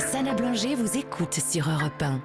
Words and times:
Sana 0.00 0.34
Blanger 0.34 0.74
vous 0.74 0.96
écoute 0.96 1.34
sur 1.34 1.68
Europe 1.68 2.02
1. 2.02 2.20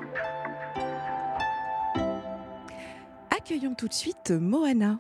Accueillons 3.36 3.76
tout 3.76 3.88
de 3.88 3.94
suite 3.94 4.32
Moana. 4.32 5.00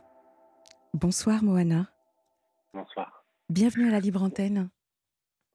Bonsoir 0.93 1.41
Moana. 1.43 1.87
Bonsoir. 2.73 3.23
Bienvenue 3.49 3.87
à 3.87 3.91
la 3.91 3.99
Libre 3.99 4.21
Antenne. 4.21 4.69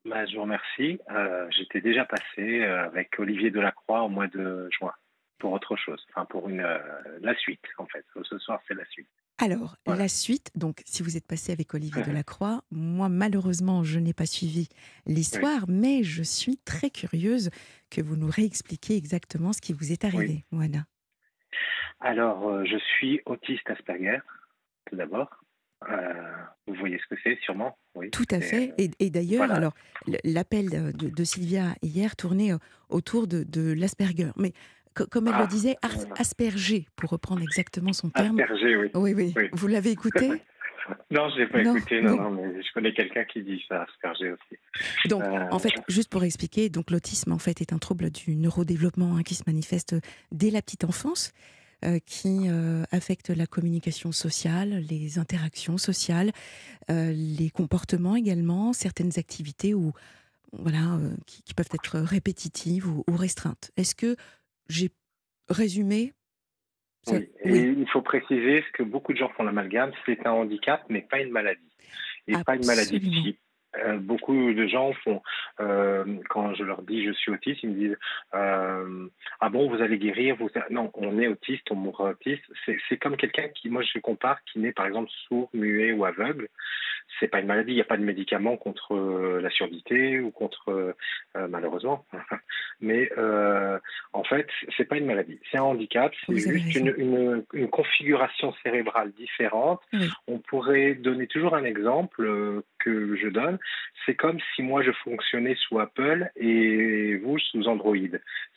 Bah, 0.04 0.25
je 0.27 0.35
vous 0.37 0.43
remercie. 0.43 0.98
Euh, 1.11 1.46
J'étais 1.51 1.80
déjà 1.80 2.04
passé 2.06 2.63
euh, 2.63 2.87
avec 2.87 3.19
Olivier 3.19 3.51
Delacroix 3.51 4.03
au 4.03 4.09
mois 4.09 4.27
de 4.27 4.69
juin 4.71 4.93
pour 5.39 5.53
autre 5.53 5.77
chose, 5.77 6.05
enfin 6.11 6.25
pour 6.27 6.49
une, 6.49 6.61
euh, 6.61 6.79
la 7.21 7.35
suite 7.37 7.65
en 7.79 7.87
fait. 7.87 8.05
Ce 8.25 8.39
soir, 8.39 8.61
c'est 8.67 8.75
la 8.75 8.85
suite. 8.87 9.09
Alors, 9.43 9.77
Voilà. 9.87 10.03
la 10.03 10.09
suite, 10.09 10.51
donc 10.54 10.83
si 10.85 11.03
vous 11.03 11.17
êtes 11.17 11.27
passé 11.27 11.53
avec 11.53 11.73
Olivier 11.75 12.03
Delacroix, 12.03 12.63
moi 12.71 13.09
malheureusement 13.09 13.83
je 13.85 13.99
n'ai 13.99 14.13
pas 14.13 14.27
suivi 14.27 14.69
l'histoire, 15.06 15.65
mais 15.69 16.02
je 16.02 16.23
suis 16.23 16.59
très 16.59 16.91
curieuse 16.91 17.51
que 17.91 18.01
vous 18.02 18.16
nous 18.16 18.28
réexpliquiez 18.30 18.97
exactement 18.97 19.52
ce 19.52 19.61
qui 19.61 19.73
vous 19.73 19.92
est 19.92 20.05
arrivé, 20.05 20.45
Moana. 20.50 20.84
Alors, 22.00 22.48
euh, 22.48 22.64
je 22.64 22.77
suis 22.97 23.20
autiste 23.27 23.69
Asperger, 23.69 24.19
tout 24.88 24.97
d'abord. 24.97 25.28
Euh, 25.88 26.12
vous 26.66 26.75
voyez 26.75 26.98
ce 26.98 27.14
que 27.14 27.20
c'est, 27.22 27.38
sûrement? 27.42 27.77
Oui. 27.95 28.11
Tout 28.11 28.27
à 28.30 28.41
fait. 28.41 28.70
euh, 28.70 28.75
Et, 28.78 28.91
et 28.98 29.11
d'ailleurs, 29.11 29.38
voilà. 29.47 29.55
alors 29.56 29.75
l'appel 30.25 30.69
de, 30.70 31.09
de 31.09 31.25
Sylvia 31.25 31.75
hier 31.83 32.16
tournait 32.16 32.52
autour 32.91 33.27
de, 33.27 33.42
de 33.45 33.72
l'Asperger, 33.72 34.30
mais 34.36 34.52
comme 34.94 35.28
elle 35.28 35.34
Ah, 35.36 35.42
le 35.42 35.48
disait, 35.48 35.76
ars- 35.82 35.90
voilà. 35.94 36.14
asperger, 36.18 36.86
pour 36.96 37.10
reprendre 37.10 37.42
exactement 37.42 37.92
son 37.92 38.10
terme. 38.10 38.38
Asperger, 38.40 38.76
oui. 38.76 38.90
Oui, 38.94 39.14
oui. 39.14 39.32
Oui. 39.36 39.44
Vous 39.52 39.66
l'avez 39.66 39.90
écouté? 39.90 40.30
Non, 41.12 41.28
je 41.30 41.38
l'ai 41.38 41.46
pas 41.46 41.62
Non, 41.62 41.76
écouté, 41.76 42.00
non, 42.02 42.16
non. 42.16 42.30
mais 42.32 42.62
je 42.62 42.72
connais 42.72 42.92
quelqu'un 42.92 43.22
qui 43.24 43.44
dit 43.44 43.62
ça, 43.68 43.82
Asperger 43.82 44.32
aussi. 44.32 44.58
Donc, 45.08 45.22
Euh, 45.22 45.46
en 45.52 45.58
fait, 45.60 45.70
juste 45.86 46.08
pour 46.08 46.24
expliquer, 46.24 46.68
donc 46.68 46.90
l'autisme 46.90 47.30
en 47.30 47.38
fait 47.38 47.60
est 47.60 47.72
un 47.72 47.78
trouble 47.78 48.10
du 48.10 48.34
neurodéveloppement 48.34 49.16
hein, 49.16 49.22
qui 49.22 49.36
se 49.36 49.44
manifeste 49.46 49.94
dès 50.32 50.50
la 50.50 50.62
petite 50.62 50.82
enfance, 50.82 51.32
euh, 51.84 52.00
qui 52.06 52.47
euh, 52.48 52.82
affecte 52.91 53.28
la 53.30 53.47
communication 53.47 54.10
sociale, 54.10 54.82
les 54.91 55.20
interactions 55.20 55.78
sociales, 55.78 56.32
les 56.88 57.50
comportements 57.54 58.16
également, 58.16 58.72
certaines 58.72 59.16
activités 59.16 59.75
où, 59.75 59.92
voilà, 60.52 60.94
euh, 60.94 61.14
qui, 61.27 61.42
qui 61.44 61.54
peuvent 61.54 61.69
être 61.72 62.00
répétitives 62.00 62.88
ou, 62.88 63.04
ou 63.08 63.16
restreintes. 63.16 63.70
Est-ce 63.77 63.94
que 63.94 64.16
j'ai 64.70 64.90
résumé 65.48 66.12
ça- 67.02 67.16
Oui. 67.16 67.28
Et 67.44 67.58
il 67.62 67.88
faut 67.90 68.02
préciser 68.02 68.62
ce 68.66 68.72
que 68.72 68.82
beaucoup 68.82 69.12
de 69.12 69.18
gens 69.18 69.28
font 69.30 69.42
l'amalgame, 69.42 69.92
c'est 70.06 70.26
un 70.26 70.32
handicap, 70.32 70.84
mais 70.88 71.02
pas 71.02 71.20
une 71.20 71.30
maladie. 71.30 71.60
Et 72.28 72.34
pas 72.44 72.56
une 72.56 72.66
maladie 72.66 73.00
psy. 73.00 73.38
Euh, 73.76 73.98
beaucoup 73.98 74.52
de 74.52 74.66
gens 74.66 74.92
font, 75.04 75.22
euh, 75.60 76.04
quand 76.28 76.54
je 76.54 76.64
leur 76.64 76.82
dis 76.82 77.04
je 77.04 77.12
suis 77.12 77.30
autiste, 77.30 77.62
ils 77.62 77.70
me 77.70 77.74
disent 77.74 77.98
euh, 78.34 79.06
Ah 79.40 79.48
bon, 79.48 79.68
vous 79.70 79.80
allez 79.80 79.98
guérir 79.98 80.36
vous... 80.36 80.50
Non, 80.70 80.90
on 80.94 81.18
est 81.20 81.28
autiste, 81.28 81.70
on 81.70 81.76
mourra 81.76 82.10
autiste. 82.10 82.42
C'est 82.66 82.76
c'est 82.88 82.96
comme 82.96 83.16
quelqu'un 83.16 83.48
qui, 83.48 83.68
moi 83.68 83.82
je 83.82 84.00
compare, 84.00 84.42
qui 84.44 84.58
naît 84.58 84.72
par 84.72 84.86
exemple 84.86 85.10
sourd, 85.28 85.50
muet 85.54 85.92
ou 85.92 86.04
aveugle. 86.04 86.48
C'est 87.18 87.28
pas 87.28 87.41
une 87.41 87.46
maladie, 87.46 87.72
il 87.72 87.76
n'y 87.76 87.80
a 87.80 87.84
pas 87.84 87.96
de 87.96 88.04
médicament 88.04 88.56
contre 88.56 88.94
euh, 88.94 89.41
la 89.41 89.50
surdité 89.50 90.20
ou 90.20 90.30
contre, 90.30 90.70
euh, 91.36 91.48
malheureusement. 91.48 92.06
Mais 92.80 93.10
euh, 93.18 93.78
en 94.12 94.24
fait, 94.24 94.46
c'est 94.76 94.84
pas 94.84 94.96
une 94.96 95.06
maladie, 95.06 95.38
c'est 95.50 95.58
un 95.58 95.64
handicap, 95.64 96.12
c'est 96.26 96.36
juste 96.36 96.76
une, 96.76 96.94
une, 96.96 97.44
une 97.52 97.68
configuration 97.68 98.54
cérébrale 98.62 99.12
différente. 99.12 99.80
Oui. 99.92 100.08
On 100.28 100.38
pourrait 100.38 100.94
donner 100.94 101.26
toujours 101.26 101.54
un 101.54 101.64
exemple 101.64 102.62
que 102.78 103.16
je 103.16 103.28
donne. 103.28 103.58
C'est 104.06 104.14
comme 104.14 104.39
si 104.55 104.62
moi 104.62 104.83
je 104.83 104.92
fonctionnais 105.05 105.55
sous 105.56 105.78
Apple 105.78 106.30
et 106.36 107.16
vous 107.16 107.39
sous 107.39 107.66
Android. 107.69 107.97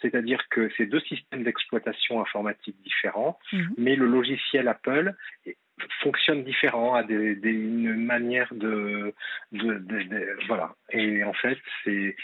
C'est-à-dire 0.01 0.41
que 0.49 0.69
c'est 0.77 0.85
deux 0.85 1.01
systèmes 1.01 1.43
d'exploitation 1.43 2.21
informatique 2.21 2.75
différents, 2.83 3.37
Mhm. 3.51 3.73
mais 3.77 3.95
le 3.95 4.05
logiciel 4.07 4.67
Apple 4.67 5.13
est- 5.45 5.57
fonctionne 6.01 6.43
différent, 6.43 6.93
a 6.93 7.03
des, 7.03 7.35
des- 7.35 7.49
une 7.51 7.95
manière 8.05 8.53
de, 8.53 9.13
de, 9.51 9.73
de- 9.79 10.03
de- 10.03 10.37
voilà. 10.47 10.75
Et 10.91 11.23
en 11.23 11.33
fait, 11.33 11.57
c'est 11.83 12.15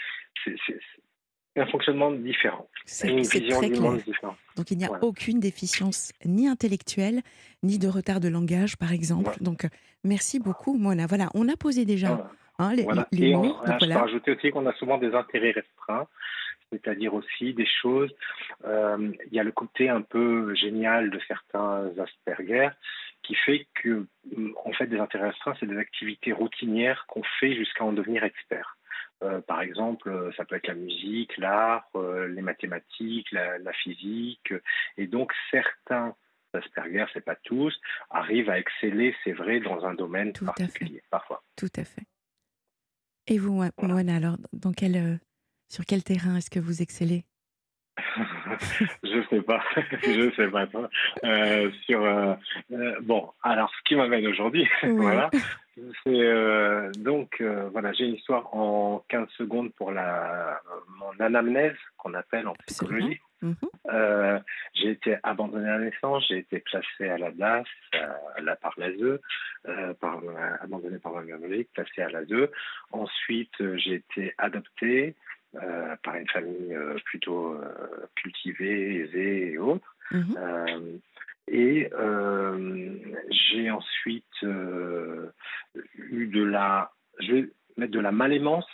un 1.56 1.66
fonctionnement 1.66 2.12
différent, 2.12 2.68
C'est 2.86 3.08
une 3.08 3.20
vision 3.22 3.60
du 3.60 3.80
monde 3.80 3.98
différente. 4.02 4.36
Donc 4.56 4.70
il 4.70 4.78
n'y 4.78 4.84
a 4.84 4.88
Voilà. 4.88 5.04
aucune 5.04 5.40
déficience 5.40 6.12
ni 6.24 6.46
intellectuelle, 6.48 7.20
ni 7.62 7.78
de 7.78 7.88
retard 7.88 8.20
de 8.20 8.28
langage, 8.28 8.76
par 8.76 8.92
exemple. 8.92 9.24
Voilà. 9.24 9.38
Donc 9.40 9.64
euh, 9.64 9.68
merci 10.04 10.38
beaucoup, 10.38 10.74
Mona. 10.78 11.06
Voilà, 11.06 11.28
on 11.34 11.48
a 11.48 11.56
posé 11.56 11.84
déjà 11.84 12.08
Voilà. 12.14 12.30
Hein, 12.60 12.74
les, 12.74 12.82
Voilà. 12.84 13.06
les 13.12 13.28
Et 13.28 13.34
mots. 13.34 13.56
on, 13.62 13.66
donc 13.66 13.80
je 13.80 13.86
peux 13.88 13.92
rajouter 13.98 14.30
aussi 14.32 14.50
qu'on 14.50 14.66
a 14.66 14.72
souvent 14.74 14.98
des 14.98 15.14
intérêts 15.14 15.50
restreints, 15.52 16.06
c'est-à-dire 16.70 17.14
aussi 17.14 17.52
des 17.54 17.66
choses. 17.66 18.12
euh, 18.64 19.12
Il 19.30 19.34
y 19.34 19.40
a 19.40 19.44
le 19.44 19.52
côté 19.52 19.88
un 19.88 20.02
peu 20.02 20.54
génial 20.54 21.10
de 21.10 21.18
certains 21.26 21.90
Asperger 21.98 22.68
qui 23.22 23.34
fait 23.34 23.66
que, 23.74 24.06
hum, 24.36 24.54
en 24.64 24.72
fait, 24.72 24.86
des 24.86 24.98
intérêts 24.98 25.28
restreints, 25.30 25.54
c'est 25.60 25.66
des 25.66 25.76
activités 25.78 26.32
routinières 26.32 27.04
qu'on 27.08 27.22
fait 27.38 27.54
jusqu'à 27.54 27.84
en 27.84 27.92
devenir 27.92 28.24
expert. 28.24 28.76
Euh, 29.22 29.40
par 29.42 29.60
exemple, 29.60 30.32
ça 30.36 30.44
peut 30.46 30.56
être 30.56 30.68
la 30.68 30.74
musique, 30.74 31.36
l'art, 31.36 31.86
euh, 31.94 32.26
les 32.28 32.40
mathématiques, 32.40 33.30
la, 33.32 33.58
la 33.58 33.72
physique, 33.74 34.54
et 34.96 35.06
donc 35.06 35.32
certains 35.50 36.14
Asperger, 36.52 37.04
c'est 37.12 37.24
pas 37.24 37.36
tous, 37.36 37.78
arrivent 38.10 38.50
à 38.50 38.58
exceller, 38.58 39.14
c'est 39.22 39.32
vrai, 39.32 39.60
dans 39.60 39.84
un 39.86 39.94
domaine 39.94 40.32
Tout 40.32 40.46
particulier, 40.46 41.00
parfois. 41.10 41.42
Tout 41.56 41.68
à 41.76 41.84
fait. 41.84 42.02
Et 43.30 43.38
vous, 43.38 43.52
Mo- 43.54 43.70
Voilà. 43.78 43.94
Mona, 43.94 44.16
alors, 44.16 44.36
dans 44.52 44.72
quel, 44.72 44.96
euh, 44.96 45.16
sur 45.68 45.84
quel 45.86 46.02
terrain 46.02 46.36
est-ce 46.36 46.50
que 46.50 46.60
vous 46.60 46.82
excellez? 46.82 47.24
Je 49.02 49.22
sais 49.30 49.42
pas, 49.42 49.62
je 50.02 50.32
sais 50.36 50.48
pas. 50.48 50.66
Euh, 51.24 51.70
sur 51.86 52.02
euh, 52.04 52.34
bon, 53.02 53.30
alors 53.42 53.70
ce 53.70 53.82
qui 53.86 53.94
m'amène 53.94 54.26
aujourd'hui, 54.26 54.68
Oui. 54.82 54.90
voilà, 54.96 55.30
c'est 56.04 56.98
donc 56.98 57.40
voilà, 57.72 57.92
j'ai 57.92 58.06
une 58.06 58.14
histoire 58.14 58.54
en 58.54 59.04
15 59.08 59.28
secondes 59.38 59.72
pour 59.74 59.92
la 59.92 60.60
mon 60.98 61.24
anamnèse 61.24 61.76
qu'on 61.98 62.14
appelle 62.14 62.48
en 62.48 62.54
psychologie. 62.66 63.20
Mhm. 63.42 63.54
J'ai 64.90 64.96
été 64.96 65.16
abandonné 65.22 65.68
à 65.68 65.78
la 65.78 65.84
naissance, 65.84 66.26
j'ai 66.28 66.38
été 66.38 66.58
placé 66.58 67.08
à 67.08 67.16
la 67.16 67.30
DAS, 67.30 67.64
à 67.92 68.40
la, 68.40 68.56
par 68.56 68.74
l'ASE, 68.76 69.20
euh, 69.68 69.94
par, 69.94 70.20
abandonné 70.60 70.98
par 70.98 71.12
ma 71.12 71.22
mère 71.22 71.38
biologique, 71.38 71.68
placé 71.72 72.02
à 72.02 72.10
l'ASE. 72.10 72.48
Ensuite, 72.90 73.52
euh, 73.60 73.76
j'ai 73.76 73.94
été 73.94 74.34
adopté 74.36 75.14
euh, 75.54 75.94
par 76.02 76.16
une 76.16 76.28
famille 76.28 76.76
plutôt 77.04 77.56
cultivée, 78.16 79.02
aisée 79.02 79.52
et 79.52 79.58
autres. 79.58 79.94
Mhm. 80.10 81.00
Et 81.46 81.88
j'ai 83.30 83.70
ensuite 83.70 84.42
eu 84.42 86.26
de 86.26 86.42
la, 86.42 86.90
je 87.20 87.32
vais 87.32 87.48
mettre 87.76 87.92
de 87.92 88.00
la 88.00 88.10
malémance 88.10 88.66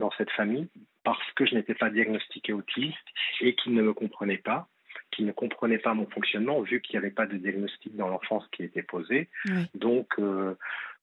dans 0.00 0.10
cette 0.12 0.30
famille 0.30 0.68
parce 1.04 1.32
que 1.32 1.44
je 1.44 1.54
n'étais 1.54 1.74
pas 1.74 1.90
diagnostiqué 1.90 2.54
autiste 2.54 2.96
et 3.42 3.54
qu'ils 3.54 3.74
ne 3.74 3.82
me 3.82 3.92
comprenaient 3.92 4.38
pas, 4.38 4.66
qu'ils 5.10 5.26
ne 5.26 5.32
comprenaient 5.32 5.78
pas 5.78 5.94
mon 5.94 6.06
fonctionnement 6.06 6.60
vu 6.60 6.80
qu'il 6.80 6.98
n'y 6.98 7.04
avait 7.04 7.14
pas 7.14 7.26
de 7.26 7.36
diagnostic 7.36 7.94
dans 7.96 8.08
l'enfance 8.08 8.46
qui 8.52 8.62
était 8.64 8.82
posé. 8.82 9.28
Oui. 9.46 9.66
Donc, 9.74 10.18
euh, 10.18 10.54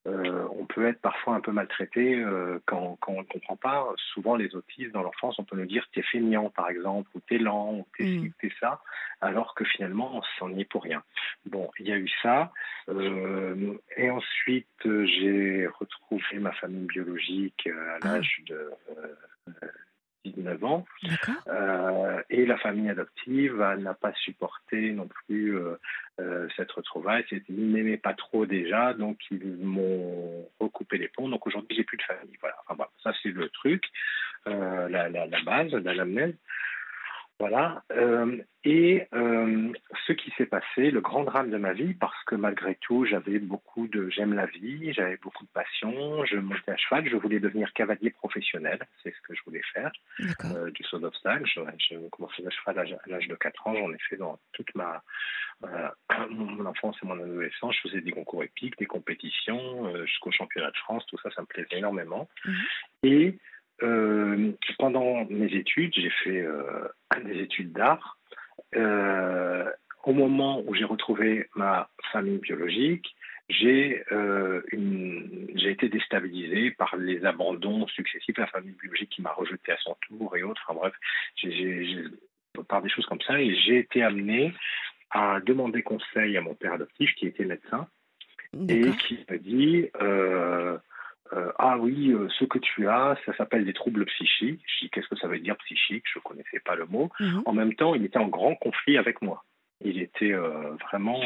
euh, 0.07 0.45
on 0.51 0.66
peut 0.67 0.88
être 0.88 1.01
parfois 1.01 1.33
un 1.33 1.41
peu 1.41 1.51
maltraité 1.51 2.19
euh, 2.19 2.59
quand, 2.67 2.95
quand 3.01 3.13
on 3.13 3.21
ne 3.21 3.25
comprend 3.25 3.55
pas. 3.55 3.88
Souvent, 4.13 4.35
les 4.35 4.55
autistes, 4.55 4.91
dans 4.91 5.01
l'enfance, 5.01 5.39
on 5.39 5.43
peut 5.43 5.57
nous 5.57 5.66
dire 5.66 5.83
t'es 5.93 6.03
feignant, 6.03 6.51
par 6.51 6.69
exemple, 6.69 7.09
ou 7.16 7.19
t'es 7.27 7.39
lent, 7.39 7.73
ou 7.73 7.88
t'es 7.97 8.03
ci, 8.03 8.19
Mm. 8.19 8.25
ou 8.27 8.31
t'es 8.39 8.51
ça, 8.59 8.81
alors 9.21 9.55
que 9.55 9.66
finalement, 9.66 10.16
on 10.16 10.22
s'en 10.37 10.55
est 10.57 10.66
pour 10.66 10.83
rien. 10.83 11.01
Bon, 11.47 11.72
il 11.79 11.87
y 11.87 11.91
a 11.91 11.97
eu 11.97 12.09
ça. 12.22 12.51
Euh, 12.89 13.73
et 13.97 14.11
ensuite, 14.11 14.67
j'ai 14.83 15.66
retrouvé 15.79 16.37
ma 16.39 16.51
famille 16.51 16.85
biologique 16.85 17.67
à 17.67 17.97
Ah. 18.03 18.07
l'âge 18.17 18.41
de 18.47 18.69
19 20.35 20.63
ans. 20.63 20.85
Euh, 21.47 22.22
et 22.29 22.46
la 22.46 22.58
famille 22.58 22.90
adoptive 22.90 23.58
n'a 23.79 23.93
pas 23.93 24.14
supporté 24.14 24.91
non 24.91 25.08
plus 25.08 25.58
euh, 25.58 25.79
euh, 26.20 26.47
cette 26.55 26.72
retrouvaille. 26.72 27.26
Ils 27.49 27.55
m'aimaient 27.55 27.97
pas 27.97 28.14
trop 28.14 28.46
déjà, 28.46 28.93
donc 28.93 29.17
ils 29.32 29.58
m'ont 29.58 30.47
recoupé 30.59 30.97
les 30.97 31.08
ponts. 31.08 31.29
Donc 31.29 31.47
aujourd'hui, 31.47 31.76
j'ai 31.76 31.84
plus 31.84 31.97
de 31.97 32.03
famille. 32.03 32.37
Voilà. 32.40 32.55
Enfin, 32.64 32.76
voilà. 32.76 32.91
Ça, 33.03 33.14
c'est 33.22 33.29
le 33.29 33.49
truc, 33.49 33.84
la, 34.46 34.87
la, 34.87 35.26
la 35.26 35.41
base 35.43 35.72
l'anamnèse. 35.73 36.35
Voilà. 37.40 37.84
Euh, 37.91 38.37
et 38.64 39.08
euh, 39.14 39.72
ce 40.08 40.14
qui 40.14 40.32
s'est 40.37 40.46
passé, 40.46 40.90
le 40.90 41.02
grand 41.02 41.26
drame 41.26 41.52
de 41.52 41.58
ma 41.58 41.73
vie, 41.73 41.93
parce 41.93 42.23
que 42.23 42.34
malgré 42.35 42.76
tout, 42.76 43.05
j'avais 43.05 43.40
beaucoup 43.40 43.87
de. 43.90 44.09
J'aime 44.09 44.34
la 44.34 44.46
vie, 44.46 44.93
j'avais 44.93 45.17
beaucoup 45.17 45.43
de 45.43 45.49
passion, 45.49 46.23
je 46.26 46.37
montais 46.37 46.72
à 46.72 46.78
cheval, 46.78 47.08
je 47.09 47.16
voulais 47.17 47.40
devenir 47.41 47.72
cavalier 47.73 48.09
professionnel, 48.11 48.79
c'est 49.03 49.14
ce 49.14 49.22
que 49.28 49.35
je 49.35 49.41
voulais 49.46 49.61
faire 49.73 49.91
euh, 50.55 50.72
du 50.72 50.84
saut 50.84 50.97
d'obstacle. 50.97 51.46
Je- 51.46 51.59
J'ai 51.78 51.97
commencé 52.11 52.41
le 52.41 52.49
cheval 52.52 52.79
à 52.79 52.84
l'âge- 53.08 53.28
de 53.28 53.35
4 53.35 53.67
ans. 53.67 53.76
J'en 53.76 53.91
ai 53.91 53.99
fait 54.09 54.17
dans 54.17 54.40
toute 54.53 54.73
ma 54.73 55.03
euh, 55.66 55.90
mon 56.29 56.46
mon 56.46 56.66
enfance 56.66 56.96
et 57.03 57.05
mon 57.05 57.20
adolescence. 57.22 57.76
Je 57.76 57.90
faisais 57.90 58.02
des 58.02 58.11
concours 58.11 58.43
épiques, 58.43 58.78
des 58.78 58.85
compétitions, 58.85 59.88
euh, 59.88 60.05
jusqu'au 60.05 60.31
championnat 60.31 60.72
de 60.72 60.78
France. 60.78 61.05
Tout 61.08 61.17
ça, 61.22 61.29
ça 61.31 61.41
me 61.41 61.47
plaisait 61.47 61.78
énormément. 61.79 62.29
Mhm. 62.46 62.55
Et 63.03 63.38
euh, 63.83 64.51
pendant 64.79 65.25
mes 65.29 65.53
études, 65.53 65.93
j'ai 65.95 66.09
fait 66.09 66.41
euh, 66.41 66.87
des 67.23 67.39
études 67.39 67.73
d'art. 67.73 68.17
Euh, 68.75 69.69
au 70.03 70.13
moment 70.13 70.61
où 70.66 70.73
j'ai 70.75 70.85
retrouvé 70.85 71.49
ma 71.55 71.89
famille 72.11 72.37
biologique, 72.37 73.16
j'ai 73.49 74.03
été 75.57 75.89
déstabilisé 75.89 76.72
par 76.72 76.95
les 76.95 77.25
abandons 77.25 77.87
successifs, 77.87 78.37
la 78.37 78.47
famille 78.47 78.75
biologique 78.81 79.09
qui 79.09 79.22
m'a 79.22 79.31
rejeté 79.31 79.72
à 79.72 79.78
son 79.78 79.95
tour 80.07 80.35
et 80.35 80.43
autres. 80.43 80.61
Enfin 80.67 80.79
bref, 80.79 80.93
par 82.67 82.81
des 82.81 82.89
choses 82.89 83.05
comme 83.05 83.21
ça, 83.21 83.39
et 83.39 83.55
j'ai 83.55 83.79
été 83.79 84.03
amené 84.03 84.53
à 85.11 85.39
demander 85.41 85.83
conseil 85.83 86.37
à 86.37 86.41
mon 86.41 86.55
père 86.55 86.73
adoptif 86.73 87.13
qui 87.16 87.28
était 87.28 87.45
médecin 87.45 87.87
et 88.67 88.89
qui 89.07 89.19
m'a 89.29 89.37
dit 89.37 89.89
euh, 91.33 91.37
euh, 91.37 91.51
ah 91.57 91.77
oui, 91.77 92.11
euh, 92.11 92.27
ce 92.39 92.45
que 92.45 92.59
tu 92.59 92.87
as, 92.87 93.17
ça 93.25 93.35
s'appelle 93.35 93.66
des 93.66 93.73
troubles 93.73 94.05
psychiques. 94.05 94.61
Je 94.67 94.85
dis 94.85 94.89
qu'est-ce 94.89 95.07
que 95.07 95.17
ça 95.17 95.27
veut 95.27 95.39
dire 95.39 95.57
psychique? 95.57 96.03
Je 96.11 96.19
ne 96.19 96.23
connaissais 96.23 96.59
pas 96.59 96.75
le 96.75 96.85
mot. 96.85 97.09
Mhm. 97.19 97.43
En 97.45 97.53
même 97.53 97.73
temps, 97.73 97.95
il 97.95 98.05
était 98.05 98.19
en 98.19 98.27
grand 98.27 98.55
conflit 98.55 98.97
avec 98.97 99.22
moi. 99.22 99.43
Il 99.83 100.01
était 100.01 100.31
vraiment, 100.31 101.22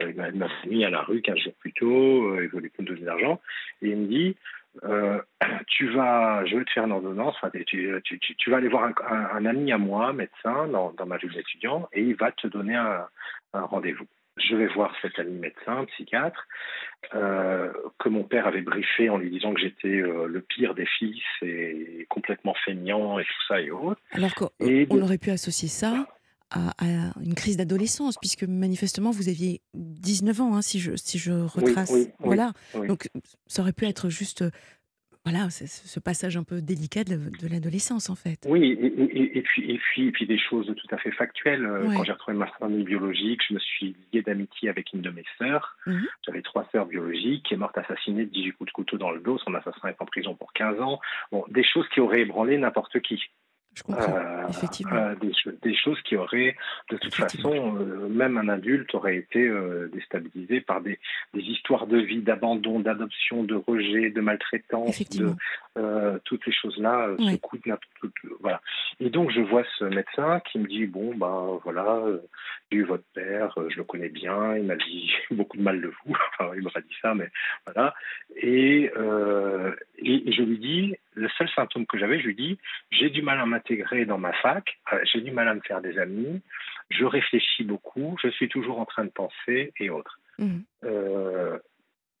il 0.00 0.14
m'a 0.16 0.48
mis 0.66 0.84
à 0.84 0.90
la 0.90 1.02
rue 1.02 1.22
15 1.22 1.38
jours 1.38 1.54
plus 1.60 1.72
tôt, 1.72 2.40
il 2.40 2.48
voulait 2.48 2.68
plus 2.68 2.82
me 2.82 2.88
donner 2.88 3.02
d'argent, 3.02 3.40
et 3.82 3.90
il 3.90 3.96
me 3.98 4.06
dit, 4.08 4.36
tu 5.68 5.88
vas, 5.90 6.44
je 6.44 6.56
vais 6.56 6.64
te 6.64 6.72
faire 6.72 6.86
une 6.86 6.92
ordonnance, 6.92 7.36
tu, 7.66 8.02
tu, 8.02 8.18
tu, 8.18 8.50
vas 8.50 8.56
aller 8.56 8.68
voir 8.68 8.90
un, 9.08 9.46
ami 9.46 9.70
à 9.70 9.78
moi, 9.78 10.12
médecin, 10.12 10.66
dans, 10.66 10.90
dans 10.92 11.06
ma 11.06 11.18
ville 11.18 11.32
d'étudiant, 11.32 11.88
et 11.92 12.02
il 12.02 12.16
va 12.16 12.32
te 12.32 12.48
donner 12.48 12.74
un 12.74 13.06
rendez-vous 13.52 14.08
je 14.36 14.54
vais 14.54 14.66
voir 14.66 14.92
cet 15.02 15.18
ami 15.18 15.38
médecin, 15.38 15.84
psychiatre, 15.86 16.46
euh, 17.14 17.72
que 17.98 18.08
mon 18.08 18.24
père 18.24 18.46
avait 18.46 18.60
briefé 18.60 19.08
en 19.08 19.16
lui 19.16 19.30
disant 19.30 19.54
que 19.54 19.60
j'étais 19.60 19.88
euh, 19.88 20.26
le 20.26 20.40
pire 20.40 20.74
des 20.74 20.86
fils 20.98 21.22
et 21.42 22.06
complètement 22.08 22.54
feignant 22.64 23.18
et 23.18 23.24
tout 23.24 23.46
ça 23.48 23.60
et 23.60 23.70
autres. 23.70 24.00
Alors 24.12 24.34
qu'on 24.34 25.00
aurait 25.00 25.18
pu 25.18 25.30
associer 25.30 25.68
ça 25.68 26.06
à, 26.50 26.72
une 27.20 27.34
crise 27.34 27.56
d'adolescence, 27.56 28.16
puisque 28.20 28.44
manifestement 28.44 29.10
vous 29.10 29.28
aviez 29.28 29.62
19 29.74 30.40
ans, 30.40 30.54
hein, 30.54 30.62
si, 30.62 30.78
je, 30.78 30.94
si 30.94 31.18
je 31.18 31.32
retrace. 31.32 31.92
voilà. 32.20 32.52
Donc 32.86 33.08
ça 33.46 33.62
aurait 33.62 33.72
pu 33.72 33.86
être 33.86 34.08
juste 34.08 34.44
voilà, 35.26 35.50
c'est 35.50 35.66
ce 35.66 35.98
passage 35.98 36.36
un 36.36 36.44
peu 36.44 36.62
délicat 36.62 37.02
de, 37.02 37.18
l'adolescence, 37.50 38.10
en 38.10 38.14
fait. 38.14 38.46
Oui, 38.48 38.78
et, 38.80 39.42
puis, 39.42 39.72
et, 39.72 39.76
puis, 39.76 40.06
et 40.06 40.12
puis 40.12 40.24
des 40.24 40.38
choses 40.38 40.72
tout 40.76 40.94
à 40.94 40.98
fait 40.98 41.10
factuelles. 41.10 41.66
Euh, 41.66 41.92
quand 41.96 42.04
j'ai 42.04 42.12
retrouvé 42.12 42.36
ma 42.36 42.46
famille 42.60 42.84
biologique, 42.84 43.40
je 43.48 43.54
me 43.54 43.58
suis 43.58 43.96
lié 44.12 44.22
d'amitié 44.22 44.68
avec 44.68 44.92
une 44.92 45.02
de 45.02 45.10
mes 45.10 45.24
sœurs. 45.36 45.76
Mhm. 45.86 46.06
J'avais 46.24 46.42
trois 46.42 46.68
sœurs 46.70 46.86
biologiques 46.86 47.44
qui 47.44 47.54
est 47.54 47.56
morte 47.56 47.76
assassinée 47.76 48.26
de 48.26 48.30
18 48.30 48.52
coups 48.52 48.68
de 48.68 48.72
couteau 48.72 48.98
dans 48.98 49.10
le 49.10 49.18
dos. 49.18 49.36
Son 49.38 49.52
assassin 49.54 49.88
est 49.88 50.00
en 50.00 50.06
prison 50.06 50.36
pour 50.36 50.52
15 50.52 50.80
ans. 50.80 51.00
Bon, 51.32 51.44
des 51.48 51.64
choses 51.64 51.88
qui 51.88 51.98
auraient 51.98 52.20
ébranlé 52.20 52.56
n'importe 52.56 53.00
qui. 53.00 53.20
Je 53.76 53.82
comprends, 53.82 54.16
euh, 54.16 54.48
effectivement. 54.48 54.96
Euh, 54.96 55.14
des, 55.62 55.76
choses 55.76 56.00
qui 56.02 56.16
auraient, 56.16 56.56
de 56.90 56.96
toute 56.96 57.14
façon, 57.14 57.76
euh, 57.76 58.08
même 58.08 58.38
un 58.38 58.48
adulte 58.48 58.94
aurait 58.94 59.18
été 59.18 59.50
déstabilisé 59.92 60.62
par 60.62 60.80
des, 60.80 60.98
histoires 61.34 61.86
de 61.86 61.98
vie, 61.98 62.22
d'abandon, 62.22 62.80
d'adoption, 62.80 63.44
de 63.44 63.54
rejet, 63.54 64.10
de 64.10 64.20
maltraitance, 64.22 64.98
de, 65.10 65.34
toutes 66.24 66.42
ces 66.44 66.52
choses-là, 66.52 67.10
ce 67.18 67.36
coup 67.36 67.58
voilà. 68.40 68.62
Et 68.98 69.10
donc, 69.10 69.30
je 69.30 69.40
vois 69.40 69.64
ce 69.78 69.84
médecin 69.84 70.40
qui 70.50 70.58
me 70.58 70.66
dit, 70.66 70.86
bon, 70.86 71.14
ben 71.14 71.60
voilà, 71.62 72.02
j'ai 72.70 72.78
eu 72.78 72.84
votre 72.84 73.04
père, 73.14 73.54
je 73.68 73.76
le 73.76 73.84
connais 73.84 74.08
bien, 74.08 74.56
il 74.56 74.64
m'a 74.64 74.76
dit 74.76 75.12
beaucoup 75.30 75.58
de 75.58 75.62
mal 75.62 75.82
de 75.82 75.88
vous, 75.88 76.16
enfin, 76.38 76.52
il 76.56 76.62
m'a 76.62 76.70
pas 76.70 76.80
dit 76.80 76.96
ça, 77.02 77.14
mais 77.14 77.28
voilà. 77.66 77.94
Et, 78.36 78.90
et, 79.98 80.28
et 80.28 80.32
je 80.32 80.42
lui 80.42 80.58
dis, 80.58 80.94
le 81.16 81.28
seul 81.30 81.48
symptôme 81.50 81.86
que 81.86 81.98
j'avais, 81.98 82.20
je 82.20 82.26
lui 82.26 82.34
dis, 82.34 82.58
j'ai 82.90 83.10
du 83.10 83.22
mal 83.22 83.40
à 83.40 83.46
m'intégrer 83.46 84.04
dans 84.04 84.18
ma 84.18 84.32
fac, 84.34 84.78
euh, 84.92 85.00
j'ai 85.04 85.22
du 85.22 85.30
mal 85.32 85.48
à 85.48 85.54
me 85.54 85.60
faire 85.60 85.80
des 85.80 85.98
amis, 85.98 86.42
je 86.90 87.04
réfléchis 87.04 87.64
beaucoup, 87.64 88.16
je 88.22 88.28
suis 88.28 88.48
toujours 88.48 88.78
en 88.78 88.84
train 88.84 89.04
de 89.04 89.10
penser 89.10 89.72
et 89.80 89.90
autres. 89.90 90.20
Mhm. 90.38 90.62
Euh, 90.84 91.58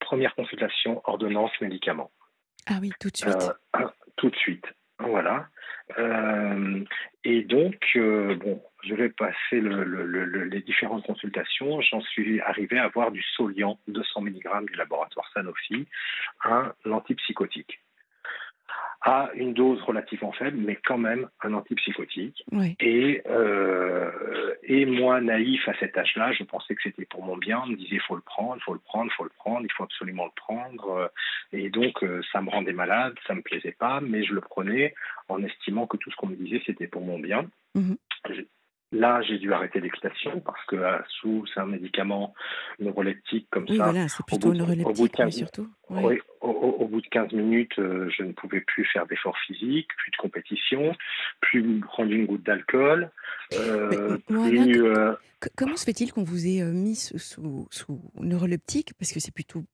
première 0.00 0.34
consultation, 0.34 1.02
ordonnance, 1.04 1.52
médicaments. 1.60 2.10
Ah 2.66 2.78
oui, 2.80 2.90
tout 2.98 3.10
de 3.10 3.16
suite. 3.16 3.36
Euh, 3.76 3.86
tout 4.16 4.30
de 4.30 4.36
suite. 4.36 4.64
Voilà. 4.98 5.46
et 7.22 7.42
donc, 7.42 7.76
bon, 7.94 8.62
je 8.82 8.94
vais 8.94 9.10
passer 9.10 9.60
les 9.60 10.62
différentes 10.62 11.04
consultations. 11.04 11.82
J'en 11.82 12.00
suis 12.00 12.40
arrivé 12.40 12.78
à 12.78 12.84
avoir 12.84 13.10
du 13.10 13.22
Soliant, 13.36 13.78
200 13.88 14.22
mg 14.22 14.66
du 14.66 14.74
laboratoire 14.74 15.30
Sanofi, 15.34 15.86
un 16.44 16.72
antipsychotique 16.90 17.78
à 19.02 19.30
une 19.34 19.52
dose 19.52 19.80
relativement 19.82 20.32
faible, 20.32 20.58
mais 20.58 20.76
quand 20.84 20.98
même 20.98 21.28
un 21.42 21.54
antipsychotique. 21.54 22.44
Et, 22.80 23.22
euh, 23.26 24.10
et 24.62 24.86
moi, 24.86 25.20
naïf 25.20 25.68
à 25.68 25.78
cet 25.78 25.96
âge-là, 25.96 26.32
je 26.32 26.44
pensais 26.44 26.74
que 26.74 26.82
c'était 26.82 27.04
pour 27.04 27.24
mon 27.24 27.36
bien. 27.36 27.60
On 27.64 27.68
me 27.68 27.76
disait, 27.76 27.96
il 27.96 28.00
faut 28.00 28.16
le 28.16 28.22
prendre, 28.22 28.56
il 28.56 28.62
faut 28.62 28.72
le 28.72 28.80
prendre, 28.80 29.10
il 29.12 29.14
faut 29.14 29.24
le 29.24 29.30
prendre, 29.38 29.64
il 29.64 29.72
faut 29.72 29.84
absolument 29.84 30.24
le 30.24 30.32
prendre. 30.34 31.10
Et 31.52 31.70
donc, 31.70 32.02
euh, 32.02 32.20
ça 32.32 32.40
me 32.40 32.50
rendait 32.50 32.72
malade, 32.72 33.14
ça 33.26 33.34
me 33.34 33.42
plaisait 33.42 33.76
pas, 33.78 34.00
mais 34.00 34.24
je 34.24 34.32
le 34.32 34.40
prenais 34.40 34.94
en 35.28 35.42
estimant 35.42 35.86
que 35.86 35.96
tout 35.96 36.10
ce 36.10 36.16
qu'on 36.16 36.28
me 36.28 36.36
disait, 36.36 36.62
c'était 36.66 36.86
pour 36.86 37.02
mon 37.02 37.18
bien. 37.18 37.46
Mhm. 37.74 37.96
Là, 38.96 39.20
j'ai 39.22 39.38
dû 39.38 39.52
arrêter 39.52 39.80
l'excitation 39.80 40.40
parce 40.40 40.64
que 40.66 40.76
euh, 40.76 40.96
sous 41.20 41.44
c'est 41.52 41.60
un 41.60 41.66
médicament 41.66 42.32
neuroleptique 42.78 43.46
comme 43.50 43.66
oui, 43.68 43.76
ça. 43.76 43.84
Voilà, 43.84 44.08
c'est 44.08 44.24
plutôt 44.24 44.54
neuroleptique, 44.54 44.88
au 44.88 44.92
bout 44.92 45.08
de 45.08 45.12
15, 45.12 45.34
surtout. 45.34 45.68
Oui. 45.90 46.18
au, 46.40 46.86
bout 46.88 47.00
de 47.00 47.06
15 47.08 47.32
minutes, 47.32 47.78
euh, 47.78 48.08
je 48.16 48.22
ne 48.22 48.32
pouvais 48.32 48.60
plus 48.60 48.86
faire 48.86 49.06
d'efforts 49.06 49.36
physiques, 49.46 49.88
plus 49.98 50.10
de 50.10 50.16
compétition, 50.16 50.94
plus 51.40 51.80
prendre 51.80 52.10
une 52.10 52.26
goutte 52.26 52.44
d'alcool. 52.44 53.10
Euh, 53.52 54.16
comment 55.56 55.76
se 55.76 55.84
fait-il 55.84 56.12
qu'on 56.12 56.24
vous 56.24 56.46
ait 56.46 56.64
mis 56.64 56.96
sous, 56.96 57.66
sous, 57.70 58.00
neuroleptique? 58.18 58.94
Parce 58.98 59.12
que 59.12 59.20
c'est 59.20 59.34
plutôt 59.34 59.64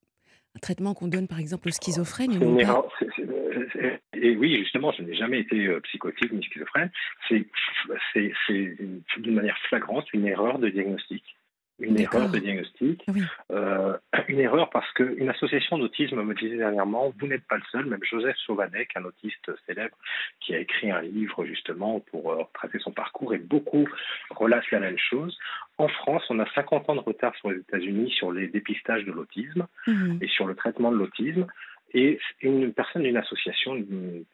un 0.57 0.59
traitement 0.59 0.95
qu'on 0.95 1.09
donne 1.09 1.29
par 1.29 1.39
exemple 1.39 1.69
aux 1.69 1.73
schizophrènes. 1.73 2.39
Et 4.15 4.37
oui, 4.37 4.59
justement, 4.59 4.93
je 4.93 5.03
n'ai 5.03 5.15
jamais 5.15 5.41
été 5.41 5.67
euh, 5.67 5.81
psychotique 5.81 6.33
ni 6.33 6.43
schizophrène. 6.43 6.91
C'est 7.29 7.47
d'une 8.49 9.35
manière 9.35 9.59
flagrante 9.69 10.13
une 10.13 10.27
erreur 10.27 10.59
de 10.59 10.69
diagnostic 10.69 11.25
une 11.83 11.99
erreur 11.99 12.31
de 12.31 12.39
diagnostic. 12.39 13.05
Euh, 13.51 13.97
une 14.29 14.39
erreur 14.39 14.71
parce 14.71 14.91
qu'une 14.93 15.29
association 15.29 15.79
d'autisme 15.79 16.23
me 16.23 16.35
disait 16.35 16.57
dernièrement, 16.57 17.13
vous 17.19 17.27
n'êtes 17.27 17.47
pas 17.47 17.57
le 17.57 17.63
seul, 17.71 17.87
même 17.87 18.03
Joseph 18.03 18.37
Sauvanek, 18.47 18.91
un 18.97 19.05
autiste 19.05 19.51
célèbre, 19.67 19.97
qui 20.41 20.55
a 20.55 20.59
écrit 20.59 20.91
un 20.91 21.03
livre 21.03 21.45
justement 21.45 22.01
pour 22.01 22.33
euh, 22.33 22.43
tracer 22.55 22.79
son 22.79 22.93
parcours, 22.93 23.35
et 23.35 23.39
beaucoup 23.39 23.89
relatent 24.31 24.71
la 24.71 24.81
même 24.81 24.99
chose. 24.99 25.37
En 25.79 25.89
France, 25.89 26.23
on 26.31 26.39
a 26.39 26.47
50 26.55 26.89
ans 26.89 26.95
de 26.95 27.01
retard 27.01 27.35
sur 27.37 27.51
les 27.51 27.59
États-Unis 27.59 28.11
sur 28.11 28.33
les 28.33 28.49
dépistages 28.49 29.05
de 29.05 29.13
l'autisme 29.13 29.67
mhm. 29.87 30.19
et 30.21 30.29
sur 30.29 30.47
le 30.47 30.55
traitement 30.55 30.93
de 30.93 30.97
l'autisme. 30.97 31.47
Et 31.95 32.19
une 32.41 32.73
personne 32.73 33.03
d'une 33.03 33.17
association 33.17 33.77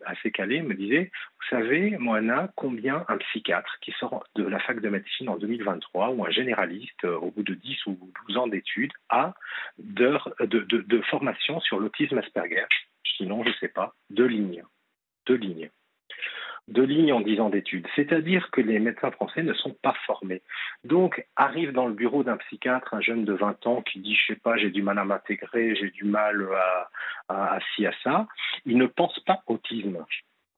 assez 0.05 0.31
calée 0.31 0.63
me 0.63 0.75
disait, 0.75 1.11
vous 1.13 1.47
savez, 1.51 1.97
Moana, 1.99 2.53
combien 2.57 3.05
un 3.09 3.17
psychiatre 3.19 3.79
qui 3.81 3.93
sort 3.93 4.25
de 4.37 4.45
la 4.45 4.61
fac 4.61 4.81
de 4.81 4.89
médecine 4.89 5.29
en 5.29 5.37
2023 5.37 6.11
ou 6.11 6.25
un 6.25 6.31
généraliste 6.31 7.05
euh, 7.05 7.17
au 7.17 7.31
bout 7.31 7.43
de 7.43 7.55
10 7.55 7.87
ou 7.87 7.99
12 8.29 8.37
ans 8.37 8.47
d'études 8.47 8.93
a 9.09 9.35
d'heures 9.79 10.33
de, 10.41 10.61
de, 10.61 10.79
de, 10.79 11.01
formation 11.03 11.61
sur 11.61 11.81
l'autisme 11.81 12.19
Asperger? 12.19 12.67
Sinon, 13.17 13.43
je 13.43 13.49
ne 13.49 13.55
sais 13.55 13.69
pas, 13.69 13.95
deux 14.11 14.27
lignes. 14.27 14.63
Deux 15.27 15.37
lignes 15.37 15.71
deux 16.69 16.85
lignes 16.85 17.13
en 17.13 17.21
dix 17.21 17.41
ans 17.41 17.51
d'études. 17.51 17.87
C'est-à-dire 17.97 18.51
que 18.51 18.61
les 18.61 18.79
médecins 18.79 19.11
français 19.11 19.43
ne 19.43 19.55
sont 19.55 19.75
pas 19.83 19.95
formés. 20.07 20.43
Donc, 20.85 21.27
arrive 21.37 21.73
dans 21.73 21.87
le 21.87 21.95
bureau 21.95 22.23
d'un 22.23 22.37
psychiatre 22.37 22.95
un 22.95 23.01
jeune 23.01 23.25
de 23.25 23.33
20 23.33 23.67
ans 23.67 23.83
qui 23.83 24.01
dit, 24.01 24.15
je 24.15 24.35
sais 24.35 24.41
pas, 24.41 24.57
j'ai 24.57 24.71
du 24.71 24.83
mal 24.83 24.99
à 24.99 25.05
m'intégrer, 25.05 25.75
j'ai 25.77 25.91
du 25.91 26.05
mal 26.05 26.47
à, 26.55 26.91
à, 27.29 27.55
à 27.57 27.59
ci, 27.75 27.87
à 27.87 27.93
ça. 28.05 28.27
Il 28.67 28.79
ne 28.79 28.87
pense 28.87 29.19
pas 29.21 29.43
autisme 29.47 30.05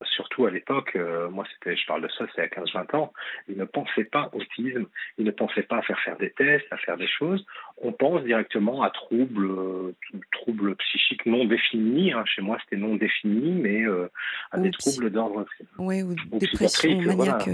surtout 0.05 0.47
à 0.47 0.51
l'époque, 0.51 0.93
euh, 0.97 1.29
moi 1.31 1.45
c'était, 1.53 1.77
je 1.77 1.87
parle 1.87 2.03
de 2.03 2.09
ça, 2.09 2.27
c'est 2.35 2.43
à 2.43 2.47
15-20 2.47 2.97
ans, 2.97 3.13
ils 3.49 3.57
ne 3.57 3.65
pensaient 3.65 4.05
pas 4.05 4.31
autisme, 4.33 4.87
ils 5.19 5.25
ne 5.25 5.31
pensaient 5.31 5.63
pas 5.63 5.79
à 5.79 5.83
faire 5.83 5.99
faire 6.01 6.17
des 6.17 6.31
tests, 6.31 6.67
à 6.71 6.77
faire 6.77 6.97
des 6.97 7.07
choses. 7.07 7.45
On 7.83 7.93
pense 7.93 8.23
directement 8.25 8.83
à 8.83 8.91
troubles, 8.91 9.51
euh, 9.51 9.95
troubles 10.33 10.75
psychiques 10.77 11.27
non 11.27 11.45
définis. 11.45 12.13
Hein. 12.13 12.25
Chez 12.27 12.43
moi 12.43 12.59
c'était 12.65 12.81
non 12.81 12.97
défini, 12.97 13.53
mais 13.53 13.83
euh, 13.83 14.11
à 14.53 14.59
des 14.59 14.71
troubles 14.71 15.11
d'ordre. 15.11 15.45
Oui, 15.79 16.03
ou, 16.03 16.15
dépression, 16.39 17.01
maniaque, 17.03 17.49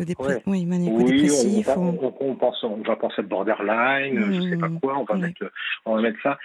oui, 0.47 0.65
maniaque 0.65 1.05
dépressif. 1.05 1.69
On, 1.76 2.15
on, 2.21 2.35
pense, 2.35 2.62
on 2.62 2.76
va 2.83 2.97
penser 2.97 3.23
borderline, 3.23 4.21
je 4.21 4.41
ne 4.41 4.50
sais 4.50 4.57
pas 4.57 4.69
mmh. 4.69 4.81
quoi, 4.81 4.99
on 4.99 5.05
va, 5.05 5.15
mettre, 5.15 5.50
on 5.85 5.97
va 5.97 6.03
mettre 6.03 6.21
ça 6.23 6.38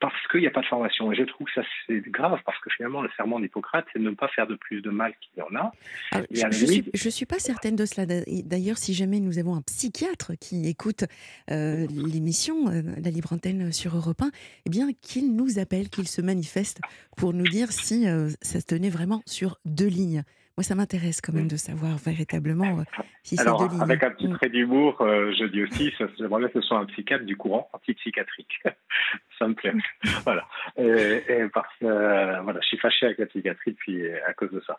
parce 0.00 0.26
qu'il 0.28 0.40
n'y 0.40 0.46
a 0.46 0.50
pas 0.50 0.60
de 0.60 0.66
formation. 0.66 1.12
Et 1.12 1.16
je 1.16 1.22
trouve 1.24 1.46
que 1.46 1.54
ça 1.54 1.66
c'est 1.86 2.00
grave 2.10 2.40
parce 2.44 2.58
que 2.60 2.70
finalement 2.70 3.02
le 3.02 3.10
serment 3.16 3.40
d'Hippocrate 3.40 3.86
c'est 3.92 3.98
de 3.98 4.04
ne 4.04 4.14
pas 4.14 4.28
faire 4.28 4.46
de 4.46 4.54
plus 4.54 4.80
de 4.80 4.90
mal 4.90 5.12
qu'il 5.20 5.43
a 5.54 5.72
ah, 6.12 6.22
je 6.30 7.06
ne 7.06 7.10
suis, 7.10 7.26
pas 7.26 7.38
certaine 7.38 7.76
de 7.76 7.86
cela. 7.86 8.06
D'ailleurs, 8.06 8.78
si 8.78 8.94
jamais 8.94 9.20
nous 9.20 9.38
avons 9.38 9.54
un 9.54 9.62
psychiatre 9.62 10.32
qui 10.38 10.66
écoute 10.68 11.04
euh, 11.50 11.86
l'émission, 11.90 12.68
euh, 12.68 12.82
la 13.02 13.10
libre 13.10 13.32
Antenne 13.32 13.72
sur 13.72 13.96
Europe 13.96 14.22
1, 14.22 14.30
eh 14.66 14.70
bien, 14.70 14.88
qu'il 15.00 15.34
nous 15.34 15.58
appelle, 15.58 15.88
qu'il 15.88 16.08
se 16.08 16.20
manifeste 16.20 16.80
pour 17.16 17.32
nous 17.32 17.48
dire 17.48 17.72
si 17.72 18.04
ça 18.42 18.60
se 18.60 18.66
tenait 18.66 18.90
vraiment 18.90 19.22
sur 19.26 19.60
deux 19.64 19.86
lignes. 19.86 20.24
Moi, 20.56 20.62
ça 20.62 20.76
m'intéresse 20.76 21.20
quand 21.20 21.32
même 21.32 21.48
de 21.48 21.56
savoir 21.56 21.96
véritablement 21.98 22.78
euh, 22.78 23.02
si 23.24 23.36
c'est 23.36 23.44
de 23.44 23.82
Avec 23.82 24.04
un 24.04 24.10
petit 24.10 24.28
mm. 24.28 24.36
trait 24.36 24.48
d'humour, 24.50 25.00
euh, 25.00 25.32
je 25.36 25.46
dis 25.46 25.64
aussi, 25.64 25.92
j'aimerais 26.16 26.48
que 26.48 26.60
ce 26.60 26.66
soit 26.68 26.78
un 26.78 26.86
psychiatre 26.86 27.24
du 27.24 27.36
courant 27.36 27.68
antipsychiatrique. 27.72 28.62
ça 29.38 29.48
me 29.48 29.54
plaît. 29.54 29.72
Voilà. 30.24 30.46
Et, 30.76 31.44
parce 31.52 31.74
euh, 31.82 32.40
voilà, 32.42 32.60
je 32.60 32.68
suis 32.68 32.78
fâché 32.78 33.06
avec 33.06 33.18
la 33.18 33.26
psychiatrie 33.26 33.72
puis 33.72 34.08
à 34.28 34.32
cause 34.34 34.52
de 34.52 34.62
ça. 34.64 34.78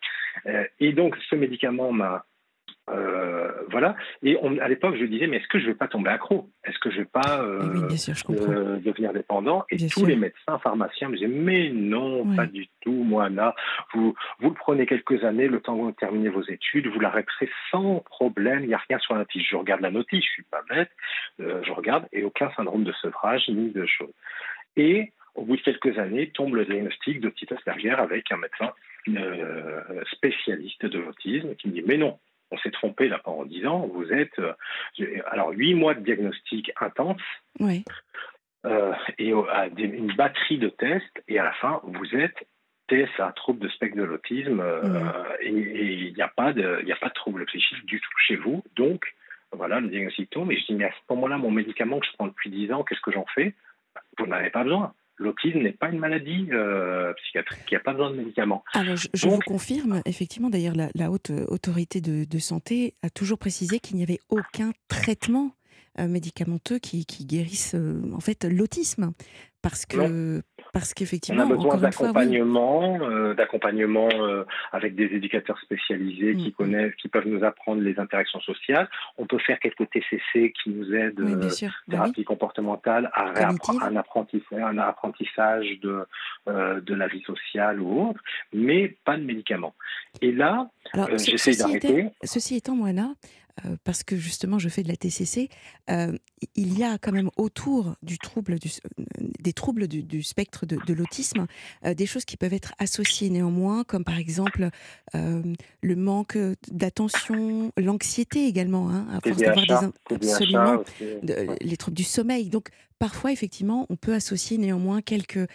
et 0.80 0.94
donc, 0.94 1.18
ce 1.30 1.36
médicament 1.36 1.92
m'a 1.92 2.26
euh, 2.90 3.52
voilà. 3.72 3.96
Et 4.22 4.38
on, 4.42 4.58
à 4.60 4.68
l'époque, 4.68 4.96
je 5.00 5.06
disais, 5.06 5.28
mais 5.28 5.38
est-ce 5.38 5.48
que 5.48 5.60
je 5.60 5.66
vais 5.66 5.76
pas 5.76 5.88
tomber 5.88 6.12
accro? 6.12 6.50
Est-ce 6.64 6.78
que 6.80 6.92
je 6.92 6.98
vais 6.98 7.06
pas 7.06 7.42
euh, 7.42 7.88
euh, 8.30 8.78
devenir 8.78 9.12
dépendant? 9.14 9.66
Et 9.72 9.78
tous 9.88 10.06
les 10.06 10.16
médecins, 10.16 10.60
pharmaciens 10.60 11.10
me 11.10 11.16
disaient, 11.16 11.28
mais 11.28 11.70
non, 11.70 12.36
pas 12.36 12.46
du 12.46 12.68
tout, 12.82 12.92
moi 12.92 13.30
là, 13.30 13.56
vous, 13.94 14.16
vous 14.40 14.50
le 14.50 14.56
prenez 14.56 14.86
quelques 14.86 15.24
années, 15.24 15.48
le 15.48 15.62
temps 15.62 15.76
que 15.76 15.82
vous 15.82 15.92
terminez 15.94 16.30
vos 16.30 16.44
études, 16.44 16.88
vous 16.88 17.00
l'arrêterez 17.00 17.50
sans 17.72 18.02
problème, 18.02 18.64
il 18.64 18.68
n'y 18.68 18.74
a 18.74 18.82
rien 18.88 19.00
sur 19.00 19.14
la 19.14 19.22
notice. 19.22 19.44
Je 19.50 19.56
regarde 19.56 19.82
la 19.82 19.92
notice, 19.92 20.24
je 20.24 20.30
suis 20.30 20.44
pas 20.44 20.62
bête, 20.70 20.92
je 21.40 21.72
regarde, 21.72 22.08
et 22.14 22.24
aucun 22.24 22.52
syndrome 22.52 22.84
de 22.84 22.94
sevrage, 22.94 23.48
ni 23.50 23.72
de 23.72 23.86
choses. 23.86 24.14
Et 24.78 25.12
au 25.34 25.44
bout 25.44 25.58
de 25.58 25.62
quelques 25.62 25.98
années, 25.98 26.30
tombe 26.30 26.56
le 26.56 26.66
diagnostic 26.66 27.20
de 27.20 27.30
petite 27.30 27.52
Asperger 27.52 27.92
avec 27.92 28.32
un 28.32 28.38
médecin 28.38 28.72
spécialiste 30.12 30.86
de 30.86 31.00
l'autisme 31.00 31.56
qui 31.56 31.68
me 31.68 31.74
dit, 31.74 31.84
mais 31.86 31.98
non, 31.98 32.18
on 32.56 32.58
s'est 32.60 32.72
trompé 32.72 33.08
là 33.08 33.20
pendant 33.24 33.46
10 33.46 33.68
ans. 33.68 33.90
Vous 33.94 34.12
êtes 34.12 34.40
euh, 34.40 34.54
alors 35.28 35.52
8 35.52 35.74
mois 35.76 35.94
de 35.94 36.02
diagnostic 36.02 36.72
intense. 36.80 37.22
Euh, 38.66 38.94
et 39.20 39.32
à 39.32 39.68
une 39.78 40.14
batterie 40.16 40.58
de 40.58 40.70
tests, 40.70 41.24
et 41.28 41.38
à 41.38 41.44
la 41.44 41.54
fin, 41.54 41.82
vous 41.84 42.16
êtes 42.16 42.48
TSA, 42.90 43.34
trouble 43.36 43.60
de 43.60 43.68
spectre 43.70 43.98
de 43.98 44.04
l'autisme, 44.04 44.60
euh, 44.60 45.24
et 45.42 45.50
il 45.50 46.14
n'y 46.14 46.22
a, 46.22 46.28
pas 46.28 46.54
de, 46.54 46.84
a 46.92 46.96
pas 46.96 47.10
de 47.10 47.14
trouble 47.14 47.46
psychique 47.46 47.86
du 47.86 48.00
tout 48.00 48.18
chez 48.26 48.36
vous. 48.36 48.64
Donc, 48.76 49.06
voilà, 49.52 49.80
le 49.80 49.90
diagnostic 49.90 50.30
tombe. 50.32 50.52
Et 50.52 50.58
je 50.58 50.66
dis, 50.66 50.74
mais 50.74 50.86
à 50.86 50.92
ce 50.92 51.14
moment-là, 51.14 51.38
mon 51.38 51.52
médicament 51.52 52.00
que 52.00 52.08
je 52.08 52.14
prends 52.14 52.28
depuis 52.28 52.50
10 52.50 52.72
ans, 52.72 52.84
qu'est-ce 52.84 53.02
que 53.02 53.12
j'en 53.12 53.26
fais? 53.36 53.54
Vous 54.18 54.26
n'en 54.26 54.36
avez 54.36 54.50
pas 54.50 54.64
besoin 54.64 54.94
l'autisme 55.18 55.60
n'est 55.60 55.72
pas 55.72 55.90
une 55.90 56.00
maladie 56.00 56.48
euh, 56.52 57.14
psychiatrique, 57.14 57.64
il 57.72 57.74
n'y 57.74 57.78
a 57.78 57.82
pas 57.82 57.94
besoin 57.94 58.12
de 58.12 58.18
médicaments. 58.18 58.64
Alors, 58.74 58.96
je, 58.96 59.28
vous 59.28 59.40
confirme, 59.46 60.02
effectivement, 60.06 60.50
d'ailleurs, 60.50 60.76
la, 60.76 61.12
haute 61.12 61.32
autorité 61.48 62.02
de, 62.02 62.40
santé 62.40 62.96
a 63.02 63.10
toujours 63.10 63.38
précisé 63.38 63.80
qu'il 63.80 63.98
n'y 63.98 64.04
avait 64.04 64.20
aucun 64.30 64.72
traitement 64.88 65.56
euh, 66.00 66.08
médicamenteux 66.08 66.78
qui, 66.80 67.06
guérisse 67.22 67.74
euh, 67.76 68.02
en 68.14 68.20
fait 68.20 68.44
l'autisme. 68.44 69.14
Parce 69.66 69.88
que, 69.88 70.44
parce 70.74 70.94
qu'effectivement, 70.94 71.42
on 71.42 71.52
a 71.52 71.56
besoin 71.56 71.78
d'accompagnement, 71.78 73.00
euh, 73.02 73.34
d'accompagnement 73.34 74.10
euh, 74.14 74.44
avec 74.72 74.94
des 74.94 75.06
éducateurs 75.06 75.60
spécialisés 75.60 76.36
qui 76.36 76.46
mm, 76.46 76.50
mm. 76.50 76.52
connaissent, 76.52 76.96
qui 77.02 77.08
peuvent 77.08 77.28
nous 77.28 77.44
apprendre 77.44 77.82
les 77.82 78.00
interactions 78.00 78.40
sociales. 78.42 78.88
On 79.18 79.26
peut 79.26 79.40
faire 79.40 79.60
quelques 79.60 79.90
TCC 79.90 80.54
qui 80.62 80.70
nous 80.70 80.94
aident, 80.94 81.20
oui, 81.20 81.32
euh, 81.32 81.38
bah 81.38 81.70
thérapie 81.90 82.24
comportementale, 82.26 83.10
à 83.14 83.32
un 83.84 83.96
apprentissage, 83.96 84.62
un 84.62 84.78
apprentissage 84.78 85.80
de 85.82 86.06
de 86.46 86.94
la 86.94 87.08
vie 87.08 87.24
sociale 87.24 87.82
ou 87.82 88.10
autre, 88.10 88.22
mais 88.54 88.96
pas 89.04 89.18
de 89.18 89.24
médicaments. 89.24 89.74
Et 90.22 90.32
là, 90.32 90.70
j'essaie 91.16 91.56
d'arrêter. 91.56 92.10
Ceci 92.24 92.58
étant, 92.58 92.76
Moana, 92.76 93.16
euh, 93.64 93.78
parce 93.86 94.04
que 94.04 94.18
justement 94.18 94.60
je 94.60 94.68
fais 94.68 94.84
de 94.84 94.90
la 94.90 94.98
TCC, 94.98 95.50
euh, 95.90 96.12
il 96.56 96.78
y 96.78 96.84
a 96.84 96.98
quand 96.98 97.14
même 97.14 97.30
autour 97.38 97.96
du 98.04 98.18
trouble 98.18 98.60
du, 98.60 98.70
euh, 99.00 99.04
des 99.40 99.54
troubles 99.54 99.88
du, 99.88 100.24
spectre 100.24 100.66
de, 100.66 100.94
l'autisme 100.94 101.46
des 101.86 102.06
choses 102.06 102.26
qui 102.26 102.36
peuvent 102.36 102.54
être 102.54 102.74
associées 102.80 103.30
néanmoins, 103.30 103.84
comme 103.84 104.04
par 104.04 104.18
exemple 104.18 104.70
le 105.14 105.96
manque 105.96 106.38
d'attention, 106.70 107.72
l'anxiété 107.78 108.48
également, 108.48 108.90
hein, 108.90 109.08
à 109.12 109.22
force 109.22 109.38
d'avoir 109.38 109.92
des 110.10 110.16
absolument 110.16 110.84
les 111.62 111.78
troubles 111.78 111.98
du 111.98 112.04
sommeil. 112.04 112.50
Donc 112.50 112.70
parfois 113.00 113.32
effectivement 113.32 113.86
on 113.90 113.96
peut 113.96 114.14
associer 114.14 114.58
néanmoins 114.58 115.02
quelques 115.02 115.48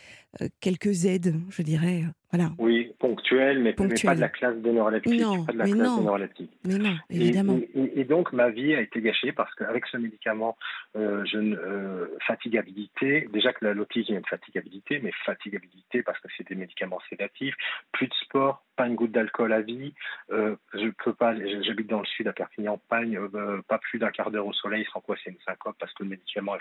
quelques 0.60 1.06
aides, 1.06 1.34
je 1.50 1.62
dirais. 1.62 2.04
Voilà. 2.32 2.52
Oui, 2.58 2.92
ponctuelles, 3.00 3.60
mais, 3.60 3.72
pas 3.72 4.14
de 4.14 4.20
la 4.20 4.28
classe 4.28 4.56
de 4.58 4.70
neuroleptique. 4.70 5.20
Non, 5.20 5.44
pas 5.44 5.52
de 5.52 5.58
la 5.58 5.64
mais 5.64 5.72
classe 5.72 5.88
non, 5.88 6.18
Mais 6.64 6.78
non, 6.78 6.96
évidemment. 7.10 7.58
Et, 7.74 8.04
donc, 8.04 8.32
ma 8.32 8.50
vie 8.50 8.72
a 8.72 8.80
été 8.80 9.00
gâchée 9.00 9.32
parce 9.32 9.52
qu'avec 9.56 9.84
ce 9.86 9.96
médicament, 9.96 10.56
euh, 10.96 11.24
je, 11.24 11.38
euh, 11.38 12.06
fatigabilité, 12.24 13.28
déjà 13.32 13.52
que 13.52 13.66
l'autisme, 13.66 14.12
a 14.12 14.18
une 14.18 14.24
fatigabilité, 14.26 15.00
mais 15.02 15.10
fatigabilité 15.26 16.04
parce 16.04 16.20
que 16.20 16.28
c'est 16.36 16.48
des 16.48 16.54
médicaments 16.54 17.00
sédatifs, 17.08 17.56
plus 17.90 18.06
de 18.06 18.14
sport, 18.14 18.62
pas 18.76 18.86
une 18.86 18.94
goutte 18.94 19.12
d'alcool 19.12 19.52
à 19.52 19.60
vie. 19.60 19.92
Euh, 20.30 20.54
je 20.72 20.88
peux 21.04 21.12
pas, 21.12 21.34
j'habite 21.62 21.88
dans 21.88 22.00
le 22.00 22.06
sud 22.06 22.28
à 22.28 22.32
Perpignan, 22.32 22.80
pagne, 22.88 23.18
euh, 23.18 23.60
pas 23.66 23.78
plus 23.78 23.98
d'un 23.98 24.10
quart 24.10 24.30
d'heure 24.30 24.46
au 24.46 24.52
soleil, 24.52 24.86
sans 24.92 25.00
quoi 25.00 25.16
c'est 25.22 25.30
une 25.30 25.40
syncope 25.44 25.76
parce 25.80 25.92
que 25.94 26.04
le 26.04 26.10
médicament 26.10 26.54
est 26.54 26.60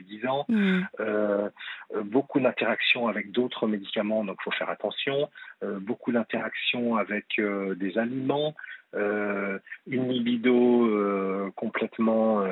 photosensibilisant. 0.00 0.44
Mmh. 0.48 0.80
Euh, 1.00 1.48
beaucoup 2.04 2.40
d'interactions 2.40 3.08
avec 3.08 3.30
d'autres 3.30 3.66
médicaments, 3.66 4.24
donc 4.24 4.36
il 4.40 4.44
faut 4.44 4.50
faire 4.52 4.70
attention. 4.70 5.28
beaucoup 5.62 6.12
d'interactions 6.12 6.96
avec 6.96 7.40
des 7.76 7.98
aliments. 7.98 8.54
une 8.94 10.08
libido 10.08 11.52
complètement 11.56 12.42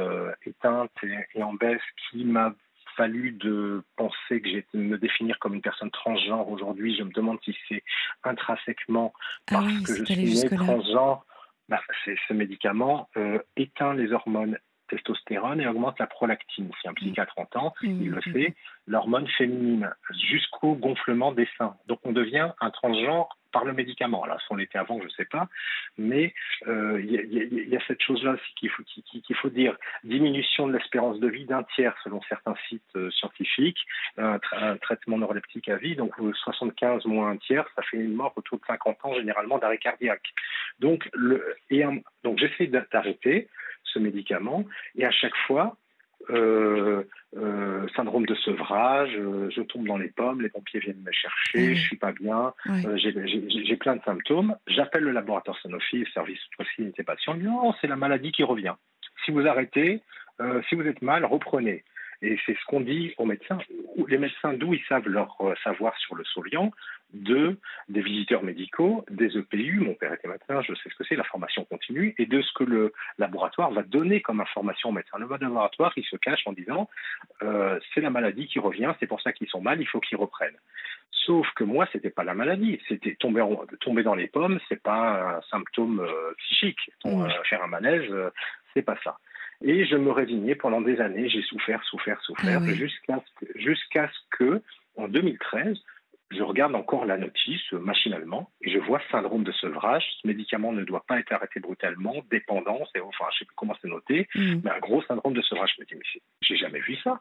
éteinte 0.46 0.92
et, 1.34 1.42
en 1.42 1.54
baisse 1.54 1.80
qui 2.10 2.24
m'a 2.24 2.54
fallu 2.96 3.30
de 3.30 3.82
penser 3.96 4.40
que 4.42 4.48
j'étais 4.48 4.76
me 4.76 4.98
définir 4.98 5.38
comme 5.38 5.54
une 5.54 5.62
personne 5.62 5.90
transgenre 5.90 6.48
aujourd'hui. 6.48 6.96
Je 6.96 7.04
me 7.04 7.12
demande 7.12 7.38
si 7.44 7.56
c'est 7.68 7.84
intrinsèquement 8.24 9.12
ah 9.50 9.54
parce 9.54 9.82
que 9.82 9.94
je 9.94 10.04
suis 10.04 10.34
né 10.34 10.56
transgenre. 10.56 11.24
Bah, 11.68 11.80
ce 12.06 12.32
médicament 12.32 13.10
euh, 13.18 13.38
éteint 13.56 13.92
les 13.92 14.12
hormones 14.12 14.58
testostérone 14.88 15.60
et 15.60 15.66
augmente 15.66 15.98
la 15.98 16.06
prolactine. 16.06 16.70
Si 16.80 16.88
un 16.88 16.94
psychiatre 16.94 17.38
entend, 17.38 17.74
mmh. 17.82 17.86
il 17.86 18.10
le 18.10 18.18
mmh. 18.18 18.32
sait, 18.32 18.54
l'hormone 18.86 19.28
féminine 19.28 19.90
jusqu'au 20.30 20.74
gonflement 20.74 21.32
des 21.32 21.48
seins. 21.56 21.76
Donc 21.86 22.00
on 22.04 22.12
devient 22.12 22.50
un 22.60 22.70
transgenre 22.70 23.38
par 23.52 23.64
le 23.64 23.72
médicament. 23.72 24.24
Alors, 24.24 24.40
si 24.40 24.46
on 24.50 24.56
l'était 24.56 24.78
avant, 24.78 24.98
je 25.00 25.04
ne 25.04 25.10
sais 25.10 25.24
pas, 25.24 25.48
mais 25.96 26.34
euh, 26.66 27.00
il 27.00 27.68
y, 27.68 27.76
a 27.76 27.80
cette 27.86 28.02
chose-là 28.02 28.36
qu'il 28.56 28.70
faut, 28.70 28.82
qu'il 28.84 29.36
faut 29.36 29.48
dire. 29.48 29.76
Diminution 30.04 30.68
de 30.68 30.76
l'espérance 30.76 31.18
de 31.20 31.28
vie 31.28 31.44
d'un 31.44 31.62
tiers 31.74 31.94
selon 32.04 32.20
certains 32.28 32.54
sites 32.68 32.82
euh, 32.96 33.10
scientifiques, 33.10 33.80
un, 34.16 34.38
traitement 34.82 35.18
neuroleptique 35.18 35.68
à 35.68 35.76
vie, 35.76 35.96
donc 35.96 36.12
75 36.44 37.06
moins 37.06 37.30
un 37.30 37.36
tiers, 37.36 37.66
ça 37.76 37.82
fait 37.82 37.96
une 37.96 38.14
mort 38.14 38.32
autour 38.36 38.58
de 38.58 38.64
50 38.66 39.04
ans 39.04 39.14
généralement 39.14 39.58
d'arrêt 39.58 39.78
cardiaque. 39.78 40.34
Donc, 40.78 41.08
le, 41.14 41.56
et 41.70 41.84
donc 42.24 42.38
j'essaie 42.38 42.66
d'arrêter 42.66 43.48
ce 43.92 43.98
médicament 43.98 44.64
et 44.96 45.04
à 45.04 45.10
chaque 45.10 45.36
fois, 45.46 45.76
euh, 46.30 47.04
euh, 47.36 47.86
syndrome 47.96 48.26
de 48.26 48.34
sevrage, 48.34 49.16
euh, 49.16 49.48
je 49.50 49.62
tombe 49.62 49.86
dans 49.86 49.96
les 49.96 50.08
pommes, 50.08 50.42
les 50.42 50.48
pompiers 50.48 50.80
viennent 50.80 51.02
me 51.02 51.12
chercher, 51.12 51.74
je 51.74 51.80
suis 51.80 51.96
pas 51.96 52.12
bien, 52.12 52.52
j'ai 52.96 53.76
plein 53.76 53.96
de 53.96 54.02
symptômes. 54.02 54.56
J'appelle 54.66 55.04
le 55.04 55.12
laboratoire 55.12 55.58
Sanofi, 55.62 56.00
le 56.00 56.06
service 56.06 56.40
proximité 56.52 57.02
patient, 57.02 57.34
non, 57.34 57.72
c'est 57.80 57.86
la 57.86 57.96
maladie 57.96 58.32
qui 58.32 58.42
revient. 58.42 58.74
Si 59.24 59.30
vous 59.30 59.46
arrêtez, 59.46 60.02
si 60.68 60.74
vous 60.74 60.86
êtes 60.86 61.02
mal, 61.02 61.24
reprenez. 61.24 61.84
Et 62.22 62.38
c'est 62.44 62.54
ce 62.54 62.64
qu'on 62.66 62.80
dit 62.80 63.14
aux 63.18 63.26
médecins. 63.26 63.58
Les 64.08 64.18
médecins, 64.18 64.52
d'où 64.52 64.74
ils 64.74 64.82
savent 64.88 65.08
leur 65.08 65.36
savoir 65.62 65.96
sur 65.98 66.14
le 66.16 66.24
Soliant 66.24 66.72
de 67.14 67.56
des 67.88 68.02
visiteurs 68.02 68.42
médicaux, 68.42 69.04
des 69.10 69.36
EPU, 69.38 69.80
mon 69.80 69.94
père 69.94 70.12
était 70.12 70.28
médecin, 70.28 70.60
je 70.60 70.74
sais 70.74 70.90
ce 70.90 70.94
que 70.94 71.04
c'est, 71.04 71.16
la 71.16 71.24
formation 71.24 71.64
continue, 71.64 72.14
et 72.18 72.26
de 72.26 72.42
ce 72.42 72.52
que 72.52 72.64
le 72.64 72.92
laboratoire 73.18 73.70
va 73.70 73.82
donner 73.82 74.20
comme 74.20 74.40
information 74.40 74.90
aux 74.90 74.92
médecins. 74.92 75.18
Le 75.18 75.26
laboratoire, 75.28 75.92
il 75.96 76.04
se 76.04 76.16
cache 76.16 76.46
en 76.46 76.52
disant 76.52 76.88
euh, 77.42 77.78
c'est 77.94 78.00
la 78.00 78.10
maladie 78.10 78.46
qui 78.46 78.58
revient, 78.58 78.92
c'est 79.00 79.06
pour 79.06 79.20
ça 79.22 79.32
qu'ils 79.32 79.48
sont 79.48 79.60
mal, 79.60 79.80
il 79.80 79.86
faut 79.86 80.00
qu'ils 80.00 80.18
reprennent. 80.18 80.58
Sauf 81.10 81.48
que 81.54 81.64
moi, 81.64 81.86
c'était 81.92 82.10
pas 82.10 82.24
la 82.24 82.34
maladie, 82.34 82.80
c'était 82.88 83.14
tomber, 83.14 83.44
tomber 83.80 84.02
dans 84.02 84.14
les 84.14 84.28
pommes, 84.28 84.60
c'est 84.68 84.82
pas 84.82 85.36
un 85.36 85.40
symptôme 85.50 86.00
euh, 86.00 86.34
psychique. 86.38 86.90
Euh, 87.06 87.28
faire 87.44 87.62
un 87.62 87.68
manège, 87.68 88.12
c'est 88.74 88.82
pas 88.82 88.96
ça. 89.02 89.18
Et 89.64 89.86
je 89.86 89.96
me 89.96 90.12
résignais 90.12 90.54
pendant 90.54 90.80
des 90.80 91.00
années, 91.00 91.28
j'ai 91.28 91.42
souffert, 91.42 91.82
souffert, 91.84 92.20
souffert, 92.22 92.60
ah 92.62 92.72
jusqu'à 93.56 94.08
ce 94.08 94.18
que, 94.30 94.62
en 94.96 95.08
2013, 95.08 95.76
je 96.30 96.42
regarde 96.42 96.74
encore 96.74 97.06
la 97.06 97.16
notice 97.16 97.72
machinalement 97.72 98.50
et 98.60 98.70
je 98.70 98.78
vois 98.78 99.00
syndrome 99.10 99.44
de 99.44 99.52
sevrage. 99.52 100.04
Ce 100.22 100.26
médicament 100.26 100.72
ne 100.72 100.84
doit 100.84 101.04
pas 101.08 101.18
être 101.18 101.32
arrêté 101.32 101.58
brutalement, 101.58 102.14
dépendance, 102.30 102.88
et, 102.94 103.00
enfin, 103.00 103.24
je 103.32 103.38
sais 103.38 103.44
plus 103.46 103.54
comment 103.56 103.74
c'est 103.80 103.88
noté, 103.88 104.28
mm. 104.34 104.60
mais 104.62 104.70
un 104.70 104.78
gros 104.78 105.02
syndrome 105.02 105.32
de 105.32 105.42
sevrage. 105.42 105.72
Je 105.76 105.82
me 105.82 105.86
dis, 105.86 105.94
mais 105.94 106.20
j'ai 106.42 106.56
jamais 106.56 106.80
vu 106.80 106.96
ça. 106.96 107.20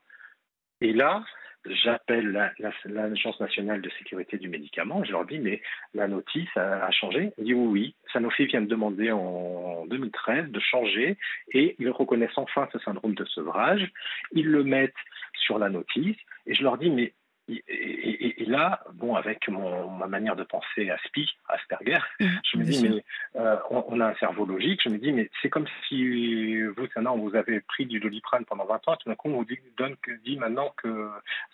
Et 0.82 0.94
là, 0.94 1.24
j'appelle 1.66 2.54
l'Agence 2.86 3.40
nationale 3.40 3.82
de 3.82 3.90
sécurité 3.98 4.38
du 4.38 4.50
médicament, 4.50 5.04
je 5.04 5.12
leur 5.12 5.26
dis, 5.26 5.40
mais 5.40 5.62
la 5.94 6.08
notice 6.08 6.50
a, 6.56 6.90
changé. 6.92 7.32
Ils 7.38 7.46
disent, 7.46 7.54
oui, 7.56 7.68
oui, 7.68 7.96
Sanofi 8.14 8.46
vient 8.46 8.62
de 8.62 8.68
demander 8.68 9.12
en 9.12 9.86
2013 9.88 10.50
de 10.50 10.60
changer 10.60 11.18
et 11.54 11.76
ils 11.80 11.90
reconnaissent 11.90 12.38
enfin 12.38 12.68
ce 12.72 12.80
syndrome 12.80 13.16
de 13.16 13.26
sevrage. 13.26 13.92
Ils 14.32 14.48
le 14.48 14.64
mettent 14.64 14.94
sur 15.34 15.60
la 15.60 15.70
notice. 15.70 16.18
Et 16.46 16.54
je 16.54 16.64
leur 16.64 16.78
dis, 16.78 16.90
mais 16.90 17.14
et, 17.50 18.46
là, 18.46 18.82
bon, 18.94 19.16
avec 19.16 19.48
mon, 19.48 19.90
ma 19.90 20.08
manière 20.08 20.36
de 20.36 20.44
penser 20.44 20.90
Aspi, 20.90 21.30
Asperger, 21.48 22.00
je 22.20 22.58
me 22.58 22.64
dis, 22.64 22.88
mais 22.88 23.04
euh, 23.36 23.58
on, 23.70 24.00
a 24.00 24.08
un 24.08 24.16
cerveau 24.16 24.46
logique. 24.46 24.82
Je 24.84 24.90
me 24.90 24.98
dis, 24.98 25.12
mais 25.12 25.30
c'est 25.42 25.50
comme 25.50 25.68
si 25.88 26.62
vous, 26.62 26.88
maintenant, 26.96 27.18
vous 27.18 27.36
avez 27.36 27.62
pris 27.62 27.86
du 27.86 28.00
doliprane 28.00 28.46
pendant 28.46 28.66
20 28.66 28.88
ans, 28.88 28.94
et 28.94 28.98
tout 28.98 29.10
d'un 29.10 29.16
coup, 29.16 29.30
on 29.30 29.38
vous 29.38 29.46
dit, 29.46 29.60
donne, 29.78 29.96
dit 30.24 30.38
maintenant 30.38 30.74
que 30.78 31.10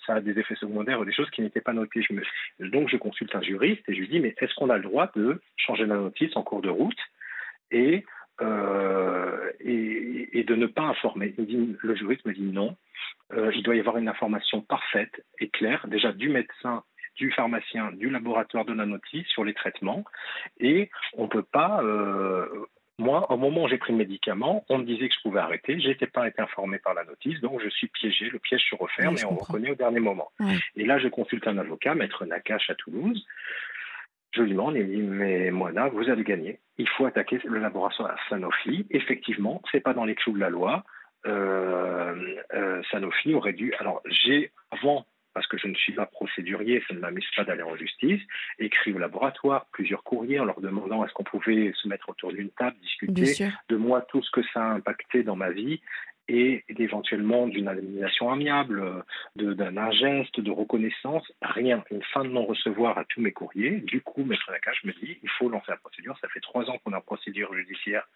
ça 0.06 0.16
a 0.16 0.22
des 0.22 0.38
effets 0.40 0.56
secondaires 0.56 1.00
ou 1.00 1.06
des 1.06 1.14
choses 1.14 1.30
qui 1.30 1.42
n'étaient 1.42 1.62
pas 1.62 1.74
notées. 1.74 2.02
Je 2.02 2.14
me, 2.14 2.70
donc, 2.70 2.90
je 2.90 2.98
consulte 2.98 3.36
un 3.36 3.42
juriste 3.42 3.84
et 3.88 3.94
je 3.94 4.00
lui 4.00 4.08
dis, 4.08 4.20
mais 4.20 4.36
est-ce 4.40 4.54
qu'on 4.56 4.70
a 4.70 4.78
le 4.78 4.84
droit 4.84 5.12
de 5.16 5.42
changer 5.58 5.86
la 5.86 5.96
notice 5.96 6.36
en 6.36 6.44
cours 6.44 6.62
de 6.62 6.70
route 6.70 7.00
et, 7.72 8.06
euh, 8.42 9.52
et, 9.60 10.40
et, 10.40 10.44
de 10.44 10.56
ne 10.56 10.66
pas 10.66 10.82
informer 10.82 11.36
Le 11.38 11.96
juriste 11.96 12.26
me 12.26 12.34
dit 12.34 12.42
non 12.42 12.76
euh, 13.34 13.52
il 13.56 13.64
doit 13.64 13.76
y 13.76 13.80
avoir 13.80 13.98
une 13.98 14.08
information 14.08 14.62
parfaite 14.62 15.24
et 15.40 15.50
claire, 15.50 15.88
déjà 15.88 16.12
du 16.12 16.30
médecin, 16.30 16.84
du 17.16 17.32
pharmacien, 17.32 17.92
du 17.92 18.10
laboratoire 18.10 18.66
de 18.66 18.74
la 18.74 18.86
notice 18.86 19.28
sur 19.28 19.44
les 19.44 19.54
traitements. 19.54 20.04
Et 20.60 20.90
on 21.14 21.24
ne 21.24 21.28
peut 21.28 21.44
pas. 21.44 21.82
Euh, 21.84 22.48
moi, 23.00 23.32
au 23.32 23.38
moment 23.38 23.64
où 23.64 23.68
j'ai 23.68 23.80
pris 23.80 23.92
le 23.92 23.98
médicament, 23.98 24.66
on 24.70 24.78
me 24.78 24.84
disait 24.84 25.10
que 25.10 25.16
je 25.16 25.22
pouvais 25.22 25.40
arrêter. 25.40 25.80
Je 25.80 25.88
n'étais 25.88 26.06
pas 26.06 26.28
été 26.28 26.42
informé 26.42 26.78
par 26.78 26.94
la 26.94 27.04
notice, 27.04 27.40
donc 27.42 27.60
je 27.62 27.70
suis 27.70 27.88
piégé. 27.88 28.30
Le 28.30 28.38
piège 28.38 28.64
se 28.70 28.76
referme 28.76 29.16
et 29.18 29.26
on 29.26 29.36
reconnaît 29.36 29.72
au 29.72 29.76
dernier 29.76 30.00
moment. 30.00 30.32
Et 30.76 30.86
là, 30.86 31.00
je 31.00 31.08
consulte 31.08 31.48
un 31.48 31.58
avocat, 31.58 31.96
maître 31.96 32.26
Nakache 32.26 32.70
à 32.70 32.76
Toulouse. 32.76 33.26
Je 34.34 34.42
lui 34.42 34.52
demande, 34.52 34.76
il 34.76 34.88
me 34.88 34.96
dit, 34.96 35.02
mais 35.02 35.52
Moana, 35.52 35.90
vous 35.90 36.10
avez 36.10 36.24
gagné. 36.24 36.60
Il 36.78 36.90
faut 36.90 37.06
attaquer 37.06 37.40
le 37.44 37.60
laboratoire 37.60 38.18
Sanofi. 38.30 38.88
Effectivement, 38.90 39.62
c'est 39.72 39.80
pas 39.80 39.94
dans 39.94 40.06
les 40.06 40.16
clous 40.16 40.34
de 40.34 40.40
la 40.40 40.50
loi. 40.50 40.84
Euh, 41.28 42.16
euh, 42.54 42.82
Sanofi 42.92 43.36
aurait 43.36 43.54
dû. 43.54 43.74
Alors, 43.76 44.02
j'ai, 44.06 44.52
avant, 44.72 45.06
parce 45.34 45.46
que 45.46 45.58
je 45.58 45.68
ne 45.68 45.76
suis 45.76 45.94
pas 45.94 46.08
procédurier, 46.08 46.84
ça 46.88 46.96
ne 46.96 47.00
m'amuse 47.00 47.30
pas 47.36 47.44
d'aller 47.44 47.62
en 47.62 47.76
justice, 47.76 48.22
écrit 48.58 48.94
au 48.94 48.98
laboratoire 48.98 49.68
plusieurs 49.72 50.04
courriers 50.04 50.40
en 50.40 50.46
leur 50.46 50.62
demandant 50.62 51.06
est-ce 51.06 51.14
qu'on 51.14 51.24
pouvait 51.24 51.72
se 51.76 51.88
mettre 51.88 52.10
autour 52.10 52.32
d'une 52.32 52.50
table, 52.52 52.76
discuter 52.82 53.36
de 53.70 53.76
moi 53.76 54.02
tout 54.02 54.22
ce 54.24 54.32
que 54.32 54.42
ça 54.54 54.64
a 54.64 54.74
impacté 54.74 55.24
dans 55.24 55.36
ma 55.36 55.52
vie 55.52 55.82
et 56.28 56.64
éventuellement 56.78 57.48
d'une 57.48 57.68
indemnisation 57.68 58.32
amiable, 58.32 59.04
d'un 59.36 59.92
geste, 59.92 60.40
de 60.40 60.52
reconnaissance, 60.52 61.32
rien, 61.42 61.84
une 61.92 62.04
fin 62.14 62.24
de 62.24 62.30
non-recevoir 62.30 62.98
à 62.98 63.06
tous 63.06 63.22
mes 63.22 63.32
courriers. 63.32 63.82
Du 63.82 64.02
coup, 64.02 64.24
Maître 64.24 64.50
Nakache 64.52 64.84
me 64.86 64.94
dit, 64.94 65.18
il 65.22 65.30
faut 65.30 65.50
lancer 65.50 65.70
la 65.70 65.78
procédure. 65.78 66.18
Ça 66.22 66.28
fait 66.30 66.40
trois 66.40 66.70
ans 66.70 66.78
qu'on 66.84 66.94
a 66.94 67.02
procédure 67.02 67.54
judiciaire 67.54 68.08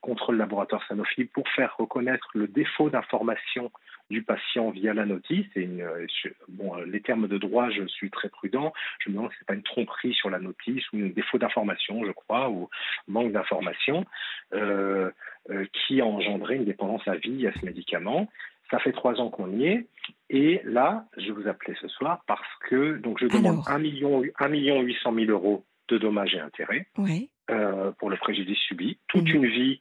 contre 0.00 0.32
le 0.32 0.38
laboratoire 0.38 0.86
Sanofi 0.86 1.24
pour 1.24 1.48
faire 1.50 1.74
reconnaître 1.76 2.28
le 2.34 2.46
défaut 2.46 2.90
d'information 2.90 3.70
du 4.10 4.22
patient 4.22 4.70
via 4.70 4.94
la 4.94 5.04
notice. 5.04 5.46
Et 5.56 5.68
bon, 6.48 6.76
les 6.76 7.00
termes 7.00 7.26
de 7.26 7.38
droit, 7.38 7.70
je 7.70 7.86
suis 7.86 8.10
très 8.10 8.28
prudent. 8.28 8.72
Je 9.00 9.08
me 9.08 9.16
demande 9.16 9.30
si 9.32 9.38
ce 9.38 9.42
n'est 9.42 9.46
pas 9.46 9.54
une 9.54 9.62
tromperie 9.62 10.14
sur 10.14 10.30
la 10.30 10.38
notice 10.38 10.84
ou 10.92 10.98
un 10.98 11.08
défaut 11.08 11.38
d'information, 11.38 12.04
je 12.04 12.12
crois, 12.12 12.50
ou 12.50 12.68
manque 13.08 13.32
d'information. 13.32 14.04
Euh, 14.52 14.66
euh, 14.66 15.10
qui 15.72 16.00
a 16.00 16.06
engendré 16.06 16.56
une 16.56 16.64
dépendance 16.64 17.06
à 17.06 17.16
vie 17.16 17.46
à 17.46 17.52
ce 17.52 17.64
médicament. 17.64 18.28
Ça 18.70 18.78
fait 18.80 18.92
trois 18.92 19.20
ans 19.20 19.30
qu'on 19.30 19.50
y 19.58 19.66
est. 19.66 19.86
Et 20.28 20.60
là, 20.64 21.04
je 21.16 21.30
vous 21.30 21.46
appelais 21.46 21.76
ce 21.80 21.88
soir 21.88 22.22
parce 22.26 22.48
que 22.68 22.98
donc 22.98 23.18
je 23.20 23.26
demande 23.26 23.62
1 23.66 23.78
million, 23.78 24.22
1 24.38 24.48
million 24.48 24.80
800 24.80 25.14
000 25.14 25.30
euros 25.30 25.64
de 25.88 25.98
dommages 25.98 26.34
et 26.34 26.40
intérêts 26.40 26.86
euh, 27.50 27.92
pour 27.98 28.10
le 28.10 28.16
préjudice 28.16 28.58
subi. 28.58 28.98
Toute 29.06 29.28
mhm. 29.28 29.34
une 29.36 29.46
vie 29.46 29.80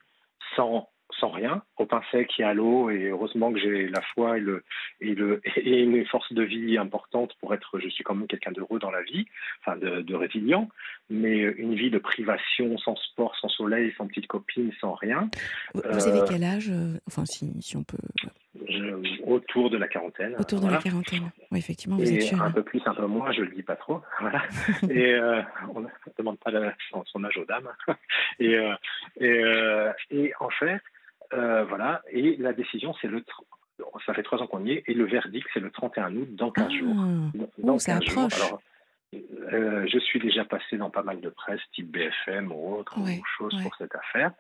sans 0.56 0.88
sans 1.20 1.30
rien, 1.30 1.62
au 1.78 1.86
pain 1.86 2.02
sec 2.12 2.32
et 2.40 2.44
à 2.44 2.54
l'eau, 2.54 2.90
et 2.90 3.10
heureusement 3.10 3.52
que 3.54 3.60
j'ai 3.60 3.88
la 3.88 4.02
foi 4.02 4.38
et, 4.38 4.42
le, 4.42 4.64
et, 5.02 5.14
le, 5.16 5.42
et 5.58 5.82
une 5.82 6.06
force 6.06 6.32
de 6.34 6.44
vie 6.44 6.78
importante 6.78 7.34
pour 7.40 7.54
être, 7.54 7.80
je 7.80 7.88
suis 7.90 8.04
quand 8.04 8.16
même 8.16 8.28
quelqu'un 8.28 8.52
d'heureux 8.52 8.80
dans 8.80 8.92
la 8.92 9.04
vie, 9.04 9.26
enfin 9.62 9.78
de, 9.78 10.02
de, 10.02 10.16
résilient, 10.16 10.70
mais 11.10 11.38
une 11.38 11.76
vie 11.76 11.92
de 11.92 12.00
privation, 12.00 12.78
sans 12.78 12.96
sport, 12.96 13.36
sans 13.40 13.50
soleil, 13.50 13.94
sans 13.98 14.08
petite 14.08 14.28
copine, 14.28 14.72
sans 14.82 14.94
rien. 14.94 15.30
Vous, 15.74 16.08
avez 16.08 16.20
euh, 16.20 16.26
quel 16.28 16.44
âge 16.44 16.70
euh, 16.70 16.98
Enfin, 17.08 17.26
si, 17.26 17.54
si 17.62 17.78
on 17.78 17.84
peut... 17.84 17.98
autour 19.26 19.70
de 19.70 19.78
la 19.78 19.88
quarantaine. 19.88 20.36
Autour 20.40 20.62
de 20.62 20.70
la 20.70 20.78
quarantaine, 20.78 21.32
oui, 21.52 21.60
effectivement, 21.60 21.98
vous 21.98 22.12
et 22.12 22.26
êtes. 22.26 22.34
Un 22.34 22.52
peu 22.52 22.64
plus, 22.64 22.82
un 22.86 22.96
peu 22.96 23.06
moins, 23.06 23.32
je 23.32 23.42
ne 23.42 23.46
le 23.46 23.56
dis 23.56 23.64
pas 23.64 23.76
trop. 23.76 24.02
Voilà. 24.20 24.42
et 24.90 25.14
euh, 25.14 25.42
on 25.74 25.82
ne 25.82 25.88
demande 26.18 26.40
pas 26.40 26.52
son, 26.90 27.04
son, 27.06 27.24
âge 27.24 27.38
aux 27.38 27.46
dames. 27.46 27.70
et, 28.40 28.58
et, 29.20 29.42
et 30.10 30.34
en 30.40 30.50
fait, 30.50 30.66
euh, 30.74 30.95
voilà, 31.86 32.02
et 32.10 32.36
la 32.38 32.54
décision, 32.54 32.94
c'est 33.02 33.08
le. 33.08 33.24
Ça 34.06 34.14
fait 34.14 34.24
trois 34.24 34.42
ans 34.42 34.48
qu'on 34.48 34.66
y 34.66 34.72
est, 34.72 34.84
et 34.88 34.94
le 34.94 35.06
verdict, 35.06 35.48
c'est 35.54 35.60
le 35.60 35.70
31 35.70 36.16
août, 36.16 36.28
dans 36.36 36.52
15 36.52 36.72
jours. 36.72 36.96
Ah. 36.98 37.46
Dans 37.58 37.78
15 37.78 38.04
jours. 38.04 38.30
Alors, 38.34 38.62
euh, 39.14 39.86
je 39.88 40.00
suis 40.00 40.20
déjà 40.20 40.46
passé 40.46 40.78
dans 40.78 40.90
pas 40.90 41.04
mal 41.04 41.20
de 41.20 41.30
presse, 41.30 41.60
type 41.74 41.92
BFM 41.92 42.52
ou 42.52 42.76
autre, 42.76 42.98
chose 43.38 43.56
pour 43.62 43.76
cette 43.76 43.94
affaire. 43.96 44.32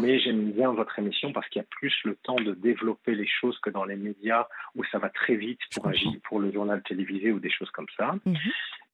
Mais 0.00 0.18
j'aime 0.20 0.52
bien 0.52 0.72
votre 0.72 0.98
émission 0.98 1.32
parce 1.32 1.48
qu'il 1.48 1.60
y 1.60 1.64
a 1.64 1.68
plus 1.70 1.94
le 2.04 2.16
temps 2.16 2.36
de 2.36 2.52
développer 2.52 3.14
les 3.14 3.26
choses 3.26 3.58
que 3.60 3.70
dans 3.70 3.84
les 3.84 3.96
médias 3.96 4.46
où 4.74 4.84
ça 4.84 4.98
va 4.98 5.08
très 5.08 5.36
vite 5.36 5.60
pour 5.74 5.86
agir, 5.88 6.12
pour 6.24 6.38
le 6.38 6.52
journal 6.52 6.82
télévisé 6.82 7.32
ou 7.32 7.40
des 7.40 7.50
choses 7.50 7.70
comme 7.70 7.88
ça. 7.96 8.14
Mhm. 8.24 8.36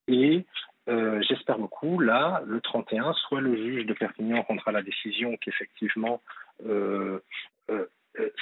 Et 0.09 0.47
euh, 0.89 1.21
j'espère 1.29 1.59
beaucoup, 1.59 2.01
là, 2.01 2.43
le 2.47 2.61
31, 2.61 3.13
soit 3.13 3.41
le 3.41 3.57
juge 3.57 3.85
de 3.85 3.93
Perpignan 3.93 4.43
rendra 4.43 4.73
la 4.73 4.83
décision 4.83 5.37
qu'effectivement 5.37 6.23
euh, 6.67 7.21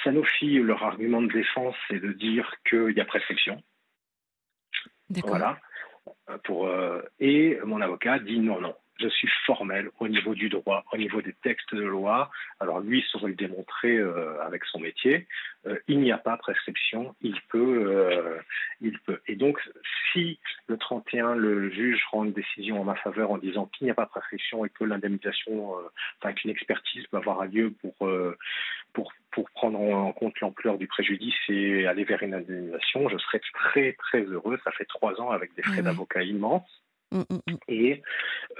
Sanofi, 0.07 0.59
leur 0.59 0.83
argument 0.83 1.21
de 1.21 1.31
défense, 1.31 1.75
c'est 1.89 1.99
de 1.99 2.13
dire 2.13 2.49
qu'il 2.69 2.95
y 2.95 3.01
a 3.01 3.05
prescription. 3.05 3.61
Voilà. 5.09 5.59
Pour, 6.45 6.69
et 7.19 7.59
mon 7.65 7.81
avocat 7.81 8.19
dit 8.19 8.39
non, 8.39 8.61
non 8.61 8.73
je 8.99 9.07
suis 9.09 9.29
formel 9.45 9.89
au 9.99 10.07
niveau 10.07 10.33
du 10.33 10.49
droit, 10.49 10.83
au 10.91 10.97
niveau 10.97 11.21
des 11.21 11.33
textes 11.33 11.73
de 11.73 11.83
loi. 11.83 12.29
Alors 12.59 12.79
lui 12.79 13.03
saurait 13.11 13.29
le 13.29 13.35
démontrer 13.35 13.97
euh, 13.97 14.41
avec 14.41 14.63
son 14.65 14.79
métier. 14.79 15.27
Euh, 15.65 15.77
il 15.87 15.99
n'y 15.99 16.11
a 16.11 16.17
pas 16.17 16.37
prescription, 16.37 17.15
il 17.21 17.39
peut, 17.49 17.85
euh, 17.87 18.39
il 18.81 18.97
peut. 18.99 19.19
Et 19.27 19.35
donc, 19.35 19.59
si 20.11 20.39
le 20.67 20.77
31, 20.77 21.35
le 21.35 21.69
juge 21.69 22.03
rend 22.11 22.25
une 22.25 22.33
décision 22.33 22.81
en 22.81 22.83
ma 22.83 22.95
faveur 22.95 23.31
en 23.31 23.37
disant 23.37 23.65
qu'il 23.65 23.85
n'y 23.85 23.91
a 23.91 23.95
pas 23.95 24.05
prescription 24.05 24.65
et 24.65 24.69
que 24.69 24.83
l'indemnisation, 24.83 25.75
enfin 26.19 26.33
qu'une 26.33 26.51
expertise 26.51 27.05
peut 27.07 27.17
avoir 27.17 27.45
lieu 27.45 27.71
pour, 27.81 28.09
pour, 28.93 29.13
pour 29.31 29.49
prendre 29.51 29.79
en 29.79 30.11
compte 30.13 30.39
l'ampleur 30.39 30.77
du 30.77 30.87
préjudice 30.87 31.35
et 31.49 31.85
aller 31.85 32.03
vers 32.03 32.23
une 32.23 32.33
indemnisation, 32.33 33.09
je 33.09 33.17
serais 33.17 33.41
très 33.53 33.93
très 33.93 34.23
heureux. 34.23 34.59
Ça 34.63 34.71
fait 34.71 34.85
trois 34.85 35.19
ans 35.21 35.31
avec 35.31 35.53
des 35.55 35.63
frais 35.63 35.81
d'avocat 35.81 36.23
immenses. 36.23 36.86
Mmh, 37.11 37.21
mmh. 37.29 37.55
Et, 37.69 38.01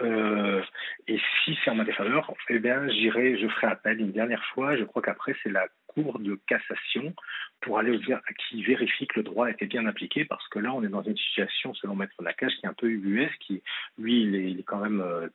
euh, 0.02 0.62
et 1.08 1.20
si 1.44 1.58
c'est 1.64 1.70
en 1.70 1.76
ma 1.76 1.84
défaveur, 1.84 2.34
eh 2.50 2.60
bien, 2.60 2.88
j'irai, 2.88 3.38
je 3.38 3.48
ferai 3.48 3.68
appel 3.68 4.00
une 4.00 4.12
dernière 4.12 4.44
fois. 4.54 4.78
Je 4.78 4.84
crois 4.84 5.02
qu'après, 5.02 5.36
c'est 5.44 5.50
la 5.50 5.68
Cour 5.88 6.20
de 6.20 6.40
cassation 6.48 7.14
pour 7.62 7.80
aller 7.80 8.00
qui 8.48 8.64
vérifie 8.64 9.08
que 9.08 9.20
le 9.20 9.24
droit 9.24 9.48
a 9.48 9.50
été 9.50 9.66
bien 9.66 9.86
appliqué, 9.88 10.26
parce 10.26 10.48
que 10.50 10.60
là, 10.60 10.72
on 10.72 10.84
est 10.84 10.90
dans 10.90 11.02
une 11.02 11.18
situation, 11.18 11.74
selon 11.74 11.96
Maître 11.96 12.22
Nakache, 12.22 12.54
qui 12.60 12.66
est 12.66 12.70
un 12.70 12.74
peu 12.74 12.88
ubuesque, 12.88 13.38
qui, 13.40 13.64
lui, 13.98 14.22
il 14.22 14.36
est, 14.36 14.52
il 14.52 14.60
est 14.60 14.64
quand 14.64 14.78
même 14.80 15.02
euh, 15.02 15.28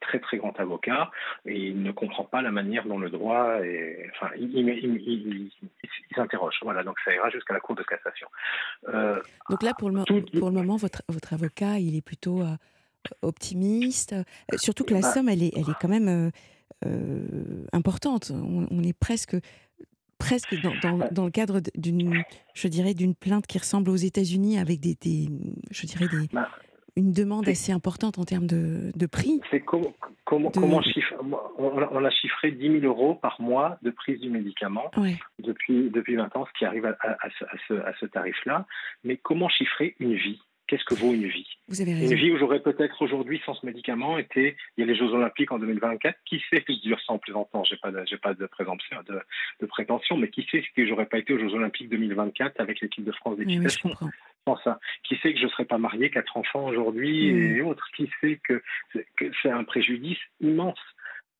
très 0.00 0.20
très 0.20 0.36
grand 0.36 0.58
avocat 0.58 1.10
et 1.46 1.56
il 1.56 1.82
ne 1.82 1.92
comprend 1.92 2.24
pas 2.24 2.42
la 2.42 2.50
manière 2.50 2.86
dont 2.86 2.98
le 2.98 3.10
droit 3.10 3.58
est. 3.62 4.10
Enfin, 4.14 4.32
il, 4.36 4.56
il, 4.56 5.50
s'interroge. 6.14 6.56
Voilà, 6.62 6.84
donc 6.84 6.96
ça 7.04 7.12
ira 7.12 7.30
jusqu'à 7.30 7.54
la 7.54 7.60
Cour 7.60 7.74
de 7.74 7.82
cassation. 7.82 8.28
Euh, 8.88 9.20
donc 9.50 9.62
là, 9.62 9.72
pour 9.76 9.90
le, 9.90 10.04
pour 10.38 10.48
le 10.48 10.54
moment, 10.54 10.76
votre, 10.76 11.02
votre 11.08 11.32
avocat, 11.32 11.78
il 11.78 11.96
est 11.96 12.04
plutôt 12.04 12.42
euh, 12.42 12.56
optimiste. 13.22 14.12
Euh, 14.12 14.56
surtout 14.56 14.84
que 14.84 14.94
la 14.94 15.00
bah 15.00 15.12
somme, 15.12 15.28
elle 15.28 15.42
est, 15.42 15.52
elle 15.56 15.68
est 15.68 15.78
quand 15.80 15.88
même 15.88 16.30
importante. 17.72 18.30
On, 18.30 18.82
est 18.82 18.98
presque 18.98 19.36
presque 20.18 20.54
dans, 20.62 20.74
dans, 20.82 20.98
bah 20.98 21.08
dans 21.10 21.24
le 21.24 21.30
cadre 21.30 21.60
d'une, 21.74 22.22
je 22.54 22.68
dirais, 22.68 22.94
d'une 22.94 23.14
plainte 23.14 23.46
qui 23.46 23.58
ressemble 23.58 23.90
aux 23.90 23.96
États-Unis 23.96 24.58
avec 24.58 24.80
des, 24.80 24.94
des, 24.94 25.28
je 25.70 25.86
dirais 25.86 26.06
des, 26.08 26.28
bah 26.32 26.48
une 26.96 27.12
demande 27.12 27.48
assez 27.48 27.72
importante 27.72 28.18
en 28.18 28.24
termes 28.24 28.46
de, 28.46 28.92
de 28.94 29.06
prix. 29.06 29.40
C'est 29.50 29.60
comment, 29.60 29.92
on, 30.26 32.04
a 32.04 32.10
chiffré 32.10 32.52
10 32.52 32.80
000 32.80 32.84
euros 32.84 33.14
par 33.14 33.40
mois 33.40 33.78
de 33.82 33.90
prise 33.90 34.20
du 34.20 34.30
médicament 34.30 34.90
depuis, 35.38 35.90
depuis 35.90 36.16
20 36.16 36.36
ans, 36.36 36.46
ce 36.46 36.58
qui 36.58 36.64
arrive 36.64 36.86
à, 36.86 36.96
à, 37.00 37.28
ce, 37.38 37.74
à 37.74 37.92
ce, 37.98 38.06
tarif-là. 38.06 38.66
Mais 39.02 39.16
comment 39.16 39.48
chiffrer 39.48 39.96
une 39.98 40.14
vie? 40.14 40.40
Qu'est-ce 40.66 40.84
que 40.84 40.94
vaut 40.94 41.12
une 41.12 41.26
vie? 41.26 41.46
Vous 41.68 41.82
avez 41.82 41.92
raison. 41.92 42.12
Une 42.12 42.18
vie 42.18 42.30
où 42.30 42.38
j'aurais 42.38 42.60
peut-être 42.60 43.02
aujourd'hui 43.02 43.40
sans 43.44 43.54
ce 43.54 43.66
médicament 43.66 44.16
été. 44.16 44.56
Il 44.76 44.80
y 44.80 44.84
a 44.84 44.86
les 44.86 44.96
Jeux 44.96 45.12
Olympiques 45.12 45.52
en 45.52 45.58
2024. 45.58 46.16
Qui 46.24 46.42
sait 46.48 46.62
que 46.62 46.72
je 46.72 46.94
ça 47.06 47.12
en 47.12 47.18
plaisantant 47.18 47.62
pas, 47.82 48.04
j'ai 48.06 48.16
pas 48.16 48.32
de 48.32 48.46
présomption, 48.46 48.96
de, 49.06 49.20
de 49.60 49.66
prétention, 49.66 50.16
mais 50.16 50.28
qui 50.28 50.46
sait 50.50 50.64
que 50.74 50.86
j'aurais 50.86 51.04
pas 51.06 51.18
été 51.18 51.34
aux 51.34 51.38
Jeux 51.38 51.52
Olympiques 51.52 51.90
2024 51.90 52.60
avec 52.60 52.80
l'équipe 52.80 53.04
de 53.04 53.12
France 53.12 53.36
d'équitation 53.36 53.90
ça. 54.62 54.78
Qui 55.02 55.16
sait 55.16 55.32
que 55.32 55.38
je 55.38 55.44
ne 55.44 55.50
serais 55.50 55.64
pas 55.64 55.78
marié, 55.78 56.10
quatre 56.10 56.36
enfants 56.36 56.66
aujourd'hui 56.66 57.28
et 57.28 57.62
hmm. 57.62 57.66
autres 57.66 57.88
Qui 57.96 58.10
sait 58.20 58.40
que, 58.46 58.62
c'est 59.42 59.50
un 59.50 59.64
préjudice 59.64 60.18
immense 60.40 60.78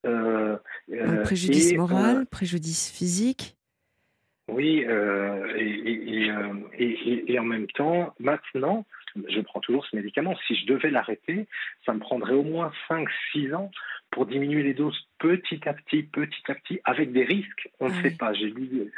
euh, 0.07 0.57
Un 0.93 1.17
préjudice 1.19 1.73
euh, 1.73 1.77
moral, 1.77 2.27
préjudice 2.27 2.91
physique? 2.91 3.57
Oui, 4.49 4.85
euh, 4.87 5.55
et, 5.57 6.31
et, 6.79 7.33
et, 7.33 7.39
en 7.39 7.45
même 7.45 7.67
temps, 7.69 8.15
maintenant, 8.19 8.85
je 9.29 9.41
prends 9.41 9.61
toujours 9.61 9.87
ce 9.87 9.97
médicament. 9.97 10.35
Si 10.47 10.55
je 10.55 10.67
devais 10.67 10.91
l'arrêter, 10.91 11.47
ça 11.87 11.95
me 11.95 11.99
prendrait 11.99 12.35
au 12.35 12.43
moins 12.43 12.71
5-6 12.91 13.55
ans 13.55 13.71
pour 14.15 14.27
diminuer 14.27 14.63
les 14.63 14.75
doses 14.75 15.09
petit 15.19 15.69
à 15.69 15.75
petit, 15.75 16.05
petit 16.05 16.45
à 16.49 16.55
petit, 16.55 16.79
avec 16.85 17.13
des 17.13 17.25
risques. 17.25 17.69
On 17.81 17.89
ne 17.89 17.95
ah 17.99 18.03
sait 18.03 18.13
pas. 18.13 18.33
J'ai 18.33 18.49
lu, 18.49 18.93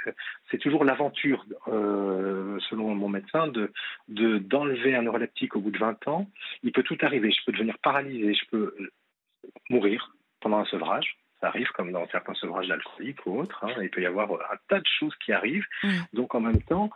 c'est 0.50 0.58
toujours 0.58 0.84
l'aventure, 0.84 1.46
euh, 1.68 2.58
selon 2.68 2.94
mon 2.94 3.08
médecin, 3.08 3.48
de 3.48 3.72
d'enlever 4.08 4.94
un 4.94 5.02
neuroleptique 5.02 5.56
au 5.56 5.60
bout 5.60 5.70
de 5.70 5.78
20 5.78 6.06
ans. 6.08 6.28
Il 6.62 6.72
peut 6.72 6.82
tout 6.82 6.98
arriver. 7.00 7.30
Je 7.30 7.42
peux 7.46 7.52
devenir 7.52 7.78
paralysé, 7.78 8.34
je 8.34 8.44
peux 8.50 8.76
mourir 9.70 10.14
pendant 10.40 10.58
un 10.58 10.66
sevrage. 10.66 11.16
Ça 11.40 11.48
arrive 11.48 11.68
comme 11.70 11.92
dans 11.92 12.06
certains 12.08 12.34
sevrages 12.34 12.68
d'alcoolique 12.68 13.24
ou 13.24 13.40
autres. 13.40 13.64
Hein. 13.64 13.72
Il 13.80 13.88
peut 13.88 14.02
y 14.02 14.06
avoir 14.06 14.30
un 14.32 14.56
tas 14.68 14.80
de 14.80 14.88
choses 14.98 15.16
qui 15.24 15.32
arrivent. 15.32 15.66
Donc 16.12 16.34
en 16.34 16.40
même 16.40 16.60
temps, 16.62 16.90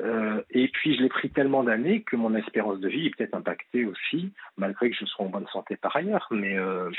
euh, 0.00 0.42
et 0.50 0.68
puis, 0.68 0.96
je 0.96 1.02
l'ai 1.02 1.08
pris 1.08 1.30
tellement 1.30 1.64
d'années 1.64 2.02
que 2.02 2.14
mon 2.16 2.34
espérance 2.34 2.78
de 2.78 2.88
vie 2.88 3.06
est 3.06 3.16
peut-être 3.16 3.34
impactée 3.34 3.84
aussi, 3.84 4.32
malgré 4.56 4.90
que 4.90 4.96
je 4.96 5.04
sois 5.04 5.26
en 5.26 5.28
bonne 5.28 5.46
santé 5.48 5.76
par 5.76 5.96
ailleurs. 5.96 6.28
Mais 6.30 6.56
euh, 6.56 6.90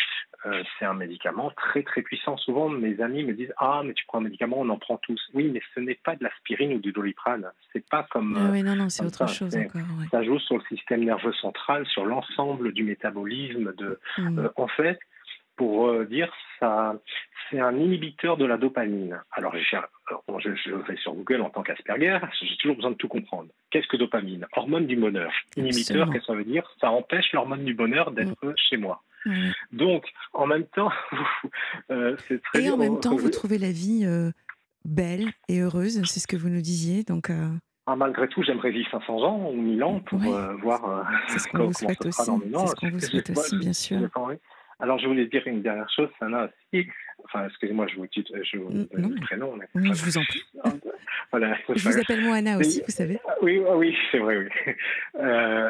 euh, 0.45 0.63
c'est 0.77 0.85
un 0.85 0.93
médicament 0.93 1.51
très, 1.51 1.83
très 1.83 2.01
puissant. 2.01 2.35
Souvent, 2.37 2.67
mes 2.67 2.99
amis 3.01 3.23
me 3.23 3.33
disent 3.33 3.53
Ah, 3.57 3.81
mais 3.85 3.93
tu 3.93 4.05
prends 4.05 4.17
un 4.17 4.23
médicament, 4.23 4.57
on 4.59 4.69
en 4.69 4.77
prend 4.77 4.97
tous. 4.97 5.21
Oui, 5.33 5.49
mais 5.53 5.61
ce 5.73 5.79
n'est 5.79 5.99
pas 6.03 6.15
de 6.15 6.23
l'aspirine 6.23 6.73
ou 6.73 6.79
du 6.79 6.91
doliprane. 6.91 7.49
C'est 7.71 7.87
pas 7.87 8.05
comme. 8.11 8.37
Ah 8.37 8.49
oui, 8.51 8.63
non, 8.63 8.75
non, 8.75 8.89
c'est 8.89 9.05
autre 9.05 9.27
chose 9.29 9.55
encore. 9.55 9.81
Ça 10.11 10.23
joue 10.23 10.39
sur 10.39 10.57
le 10.57 10.63
système 10.63 11.03
nerveux 11.03 11.33
central, 11.33 11.85
sur 11.87 12.05
l'ensemble 12.05 12.73
du 12.73 12.83
métabolisme. 12.83 13.73
De, 13.77 13.99
mmh. 14.17 14.49
en 14.57 14.67
fait, 14.67 14.99
pour 15.59 15.93
dire 16.05 16.31
ça, 16.57 16.95
c'est 17.49 17.59
un 17.59 17.75
inhibiteur 17.75 18.37
de 18.37 18.45
la 18.45 18.55
dopamine. 18.55 19.19
Alors, 19.33 19.53
je, 19.57 20.55
je 20.55 20.73
vais 20.73 20.95
sur 20.95 21.13
Google 21.13 21.41
en 21.41 21.49
tant 21.49 21.63
qu'Asperger, 21.63 22.17
j'ai 22.41 22.55
toujours 22.55 22.77
besoin 22.77 22.91
de 22.91 22.95
tout 22.95 23.09
comprendre. 23.09 23.49
Qu'est-ce 23.69 23.87
que 23.87 23.97
dopamine? 23.97 24.47
Hormone 24.53 24.87
du 24.87 24.95
bonheur. 24.95 25.33
Inhibiteur, 25.57 26.09
qu'est-ce 26.09 26.21
que 26.21 26.27
ça 26.27 26.33
veut 26.33 26.45
dire? 26.45 26.63
Ça 26.79 26.91
empêche 26.91 27.33
l'hormone 27.33 27.65
du 27.65 27.73
bonheur 27.73 28.11
d'être 28.11 28.37
mm. 28.41 28.53
chez 28.55 28.77
moi. 28.77 29.03
Donc, 29.73 30.05
en 30.31 30.47
même 30.47 30.63
temps, 30.63 30.91
euh, 31.91 32.15
c'est 32.29 32.41
très. 32.41 32.63
Et 32.63 32.69
en 32.69 32.77
même 32.77 33.01
temps, 33.01 33.17
vous 33.17 33.29
trouvez 33.29 33.57
la 33.57 33.71
vie 33.71 34.03
euh, 34.05 34.31
belle 34.85 35.25
et 35.49 35.59
heureuse, 35.59 36.01
c'est 36.05 36.21
ce 36.21 36.27
que 36.27 36.37
vous 36.37 36.49
nous 36.49 36.61
disiez. 36.61 37.03
Donc. 37.03 37.29
Euh, 37.29 37.49
ah, 37.85 37.97
malgré 37.97 38.29
tout, 38.29 38.43
j'aimerais 38.43 38.71
vivre 38.71 38.89
500 38.91 39.23
ans 39.23 39.49
ou 39.51 39.59
1000 39.59 39.83
ans 39.83 39.99
pour 39.99 40.19
voir. 40.61 41.05
ce 41.27 41.47
qu'on 41.49 41.65
vous 41.67 41.73
souhaite 41.73 42.05
aussi. 42.05 42.17
C'est 42.17 42.23
ce 42.23 42.75
qu'on 42.75 42.89
vous 42.89 42.99
souhaite 42.99 43.29
aussi, 43.31 43.57
bien 43.57 43.73
sûr. 43.73 44.09
Alors, 44.79 44.97
je 44.99 45.07
voulais 45.07 45.25
dire 45.25 45.45
une 45.45 45.61
dernière 45.61 45.89
chose, 45.89 46.09
Sana, 46.19 46.45
aussi. 46.45 46.87
Enfin, 47.25 47.45
excusez-moi, 47.47 47.87
je 47.87 47.95
vous 47.97 48.07
dis 48.07 48.23
je 48.43 48.57
vous 48.57 48.69
le 48.69 49.19
prénom. 49.21 49.57
Oui, 49.75 49.91
je 49.93 50.05
vous 50.05 50.17
en 50.17 50.23
prie. 50.23 50.43
voilà, 51.31 51.57
je 51.75 51.89
vous 51.89 51.99
appelle 51.99 52.21
Moana 52.21 52.57
aussi, 52.57 52.81
vous 52.85 52.91
savez. 52.91 53.19
Oui, 53.41 53.59
oui, 53.75 53.95
c'est 54.11 54.19
vrai, 54.19 54.37
oui. 54.37 54.73
Euh, 55.15 55.69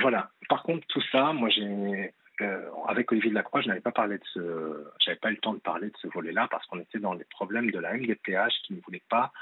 voilà. 0.00 0.30
Par 0.48 0.62
contre, 0.62 0.86
tout 0.88 1.02
ça, 1.12 1.32
moi, 1.32 1.50
j'ai 1.50 2.12
euh, 2.40 2.70
avec 2.86 3.10
Olivier 3.12 3.30
Delacroix, 3.30 3.60
je 3.60 3.68
n'avais 3.68 3.80
pas 3.80 3.92
parlé 3.92 4.18
de 4.18 4.24
ce, 4.32 4.84
j'avais 5.00 5.18
pas 5.18 5.30
eu 5.30 5.34
le 5.34 5.40
temps 5.40 5.54
de 5.54 5.58
parler 5.58 5.88
de 5.88 5.96
ce 6.00 6.06
volet-là 6.08 6.48
parce 6.50 6.66
qu'on 6.66 6.80
était 6.80 6.98
dans 6.98 7.14
les 7.14 7.24
problèmes 7.24 7.70
de 7.70 7.78
la 7.78 7.94
MDPH 7.96 8.62
qui 8.64 8.74
ne 8.74 8.80
voulait 8.80 9.02
pas 9.08 9.32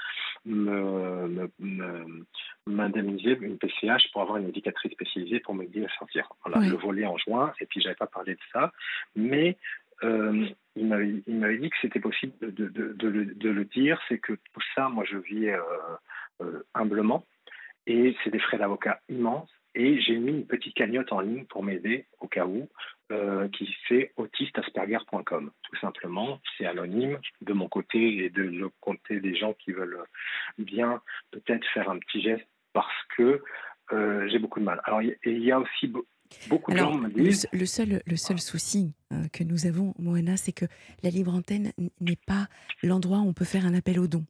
m'indemniser 2.65 3.37
une 3.41 3.57
PCH 3.57 4.11
pour 4.11 4.21
avoir 4.21 4.37
une 4.37 4.49
éducatrice 4.49 4.91
spécialisée 4.91 5.39
pour 5.39 5.55
m'aider 5.55 5.85
à 5.85 5.89
sortir. 5.97 6.29
Voilà, 6.45 6.67
le 6.67 6.75
volet 6.75 7.05
en 7.05 7.17
juin, 7.17 7.53
et 7.59 7.65
puis 7.65 7.81
j'avais 7.81 7.95
pas 7.95 8.07
parlé 8.07 8.33
de 8.35 8.39
ça, 8.51 8.71
mais 9.15 9.57
euh, 10.03 10.47
il 10.75 10.87
m'avait 10.87 11.57
dit 11.57 11.69
que 11.69 11.75
c'était 11.81 11.99
possible 11.99 12.33
de, 12.41 12.67
de, 12.67 12.93
de, 12.93 13.33
de, 13.33 13.49
le 13.49 13.65
dire, 13.65 13.99
c'est 14.07 14.19
que 14.19 14.33
tout 14.33 14.61
ça, 14.75 14.89
moi 14.89 15.03
je 15.05 15.17
vis 15.17 15.49
euh, 15.49 15.59
euh, 16.41 16.63
humblement, 16.75 17.25
et 17.87 18.15
c'est 18.23 18.29
des 18.29 18.39
frais 18.39 18.57
d'avocat 18.57 18.99
immenses. 19.09 19.49
Et 19.79 20.01
j'ai 20.01 20.17
mis 20.17 20.31
une 20.31 20.47
petite 20.47 20.73
cagnotte 20.73 21.13
en 21.13 21.19
ligne 21.19 21.45
pour 21.45 21.63
m'aider 21.63 22.07
au 22.19 22.27
cas 22.27 22.47
où, 22.47 22.67
euh, 23.11 23.47
qui 23.49 23.69
c'est 23.87 24.11
autistasperger.com. 24.17 25.51
Tout 25.61 25.75
simplement, 25.75 26.39
c'est 26.57 26.65
anonyme 26.65 27.19
de 27.41 27.53
mon 27.53 27.69
côté 27.69 28.25
et 28.25 28.31
de 28.31 28.41
le 28.41 28.69
côté 28.81 29.19
des 29.19 29.35
gens 29.35 29.53
qui 29.53 29.73
veulent 29.73 30.03
bien 30.57 30.99
peut-être 31.29 31.63
faire 31.75 31.91
un 31.91 31.99
petit 31.99 32.23
geste 32.23 32.47
parce 32.73 32.91
que 33.15 33.43
euh, 33.93 34.27
j'ai 34.29 34.39
beaucoup 34.39 34.59
de 34.59 34.65
mal. 34.65 34.81
Alors, 34.83 35.03
il 35.03 35.15
y, 35.23 35.51
a 35.51 35.59
aussi 35.59 35.93
beaucoup 36.49 36.71
de 36.71 36.77
gens 36.77 36.97
me 36.97 37.09
disent. 37.09 37.47
Le, 37.53 37.67
seul, 37.67 38.01
le 38.03 38.15
seul 38.15 38.39
souci 38.39 38.95
euh, 39.13 39.27
que 39.31 39.43
nous 39.43 39.67
avons, 39.67 39.93
Moana, 39.99 40.37
c'est 40.37 40.53
que 40.53 40.65
la 41.03 41.11
libre 41.11 41.35
antenne 41.35 41.71
n'est 42.01 42.19
pas 42.25 42.47
l'endroit 42.81 43.19
où 43.19 43.27
on 43.27 43.33
peut 43.33 43.45
faire 43.45 43.67
un 43.67 43.75
appel 43.75 43.99
aux 43.99 44.07
dons. 44.07 44.25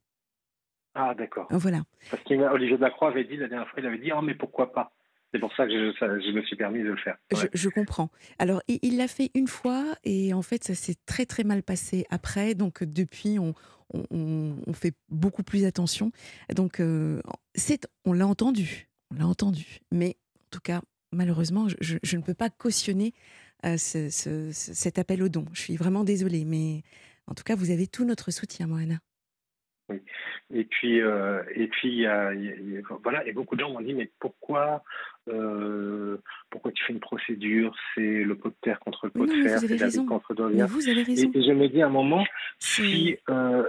Ah, 0.93 1.13
d'accord. 1.15 1.47
Voilà. 1.51 1.83
Parce 2.11 2.21
qu'Olivier 2.23 2.75
Delacroix 2.75 3.11
avait 3.11 3.23
dit 3.23 3.37
la 3.37 3.47
dernière 3.47 3.69
fois, 3.69 3.79
il 3.79 3.85
avait 3.85 3.99
dit 3.99 4.11
Ah, 4.11 4.21
mais 4.21 4.35
pourquoi 4.35 4.73
pas? 4.73 4.91
C'est 5.33 5.39
pour 5.39 5.53
ça 5.55 5.65
que 5.65 5.71
je, 5.71 6.31
me 6.31 6.41
suis 6.43 6.55
permis 6.55 6.79
de 6.79 6.89
le 6.89 6.97
faire. 6.97 7.17
Je, 7.53 7.69
comprends. 7.69 8.09
Alors, 8.39 8.61
il 8.67 8.97
l'a 8.97 9.07
fait 9.07 9.29
une 9.35 9.47
fois 9.47 9.95
et 10.03 10.33
en 10.33 10.41
fait, 10.41 10.63
ça 10.63 10.73
s'est 10.73 10.95
très 11.05 11.25
très 11.25 11.43
mal 11.43 11.63
passé 11.63 12.05
après. 12.09 12.55
Donc, 12.55 12.83
depuis, 12.83 13.37
on, 13.37 13.53
on, 13.93 14.73
fait 14.73 14.93
beaucoup 15.09 15.43
plus 15.43 15.65
attention. 15.65 16.11
Donc, 16.55 16.79
euh, 16.79 17.21
on 18.05 18.13
l'a 18.13 18.27
entendu. 18.27 18.87
On 19.11 19.15
l'a 19.19 19.27
entendu. 19.27 19.79
Mais 19.91 20.17
en 20.35 20.49
tout 20.51 20.59
cas, 20.59 20.81
malheureusement, 21.11 21.67
je, 21.79 22.15
ne 22.15 22.21
peux 22.21 22.33
pas 22.33 22.49
cautionner 22.49 23.13
euh, 23.65 23.77
cet 23.77 24.99
appel 24.99 25.23
au 25.23 25.29
don. 25.29 25.45
Je 25.53 25.61
suis 25.61 25.75
vraiment 25.75 26.03
désolée. 26.03 26.45
Mais 26.45 26.83
en 27.27 27.33
tout 27.33 27.43
cas, 27.43 27.55
vous 27.55 27.71
avez 27.71 27.87
tout 27.87 28.05
notre 28.05 28.31
soutien, 28.31 28.67
Moana. 28.67 28.99
Oui. 29.89 30.01
Et 30.53 30.65
puis, 30.65 31.01
euh, 31.01 31.41
et 31.55 31.67
puis, 31.67 32.01
y 32.01 32.07
voilà, 33.03 33.25
et 33.25 33.31
beaucoup 33.31 33.55
de 33.55 33.61
gens 33.61 33.71
m'ont 33.71 33.81
dit, 33.81 33.93
mais 33.93 34.09
pourquoi, 34.19 34.83
euh, 35.29 36.17
pourquoi 36.49 36.71
tu 36.73 36.83
fais 36.83 36.93
une 36.93 36.99
procédure? 36.99 37.73
C'est 37.95 38.23
le 38.23 38.35
pot 38.35 38.49
de 38.49 38.55
terre 38.61 38.79
contre 38.79 39.05
le 39.05 39.11
pot 39.11 39.25
de 39.25 39.31
fer, 39.31 39.59
c'est 39.59 39.77
la 39.77 40.05
contre 40.05 40.33
Dorian. 40.33 40.65
Vous 40.65 40.89
avez 40.89 41.03
raison. 41.03 41.31
Et, 41.33 41.41
je 41.41 41.51
me 41.51 41.67
dis 41.67 41.81
à 41.81 41.85
un 41.85 41.89
moment, 41.89 42.25
si, 42.59 43.17
euh, 43.29 43.63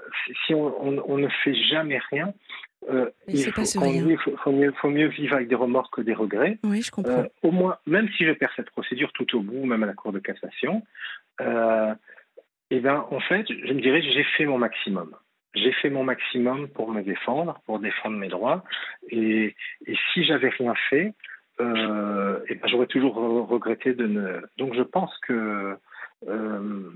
si 0.44 0.54
on, 0.54 1.08
on, 1.08 1.18
ne 1.18 1.28
fait 1.44 1.54
jamais 1.54 2.00
rien, 2.10 2.34
il 3.28 3.52
faut, 3.52 3.64
faut, 3.64 4.52
mieux, 4.52 4.72
faut, 4.72 4.90
mieux, 4.90 5.08
vivre 5.08 5.36
avec 5.36 5.48
des 5.48 5.54
remords 5.54 5.90
que 5.92 6.00
des 6.00 6.14
regrets. 6.14 6.58
Oui, 6.64 6.82
je 6.82 6.90
comprends. 6.90 7.26
au 7.42 7.52
moins, 7.52 7.78
même 7.86 8.08
si 8.16 8.24
je 8.24 8.32
perds 8.32 8.52
cette 8.56 8.70
procédure 8.70 9.12
tout 9.12 9.36
au 9.36 9.40
bout, 9.40 9.66
même 9.66 9.84
à 9.84 9.86
la 9.86 9.94
Cour 9.94 10.12
de 10.12 10.18
cassation, 10.18 10.82
et 11.40 12.76
eh 12.76 12.80
ben, 12.80 13.06
en 13.10 13.20
fait, 13.20 13.46
je 13.48 13.72
me 13.72 13.80
dirais, 13.80 14.02
j'ai 14.02 14.24
fait 14.36 14.44
mon 14.44 14.58
maximum 14.58 15.14
j'ai 15.54 15.72
fait 15.72 15.90
mon 15.90 16.04
maximum 16.04 16.68
pour 16.68 16.90
me 16.90 17.02
défendre, 17.02 17.60
pour 17.66 17.78
défendre 17.78 18.16
mes 18.16 18.28
droits. 18.28 18.64
Et, 19.08 19.54
et 19.86 19.96
si 20.12 20.24
j'avais 20.24 20.50
rien 20.50 20.74
fait, 20.90 21.14
euh, 21.60 22.40
et 22.48 22.54
ben 22.54 22.68
j'aurais 22.68 22.86
toujours 22.86 23.14
regretté 23.14 23.94
de 23.94 24.06
ne. 24.06 24.40
Donc 24.56 24.74
je 24.74 24.82
pense 24.82 25.12
que. 25.26 25.76
Euh, 26.28 26.90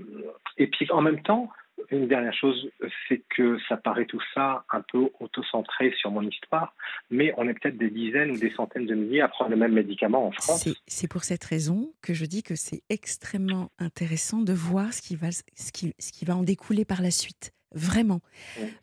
et 0.57 0.67
puis 0.67 0.89
en 0.91 1.01
même 1.01 1.21
temps, 1.21 1.49
une 1.89 2.07
dernière 2.07 2.33
chose, 2.33 2.69
c'est 3.07 3.21
que 3.29 3.57
ça 3.67 3.77
paraît 3.77 4.05
tout 4.05 4.21
ça 4.33 4.63
un 4.71 4.81
peu 4.81 5.09
auto-centré 5.19 5.93
sur 5.97 6.11
mon 6.11 6.21
histoire, 6.21 6.75
mais 7.09 7.33
on 7.37 7.47
est 7.47 7.53
peut-être 7.53 7.77
des 7.77 7.89
dizaines 7.89 8.31
ou 8.31 8.37
des 8.37 8.51
centaines 8.51 8.85
de 8.85 8.95
milliers 8.95 9.21
à 9.21 9.27
prendre 9.27 9.51
le 9.51 9.57
même 9.57 9.73
médicament 9.73 10.27
en 10.27 10.31
France. 10.31 10.69
C'est 10.87 11.07
pour 11.09 11.23
cette 11.23 11.43
raison 11.43 11.93
que 12.01 12.13
je 12.13 12.25
dis 12.25 12.43
que 12.43 12.55
c'est 12.55 12.83
extrêmement 12.89 13.71
intéressant 13.79 14.41
de 14.41 14.53
voir 14.53 14.93
ce 14.93 15.01
qui, 15.01 15.15
va, 15.15 15.31
ce, 15.31 15.71
qui, 15.71 15.93
ce 15.99 16.11
qui 16.11 16.25
va 16.25 16.35
en 16.35 16.43
découler 16.43 16.85
par 16.85 17.01
la 17.01 17.11
suite 17.11 17.53
vraiment. 17.73 18.21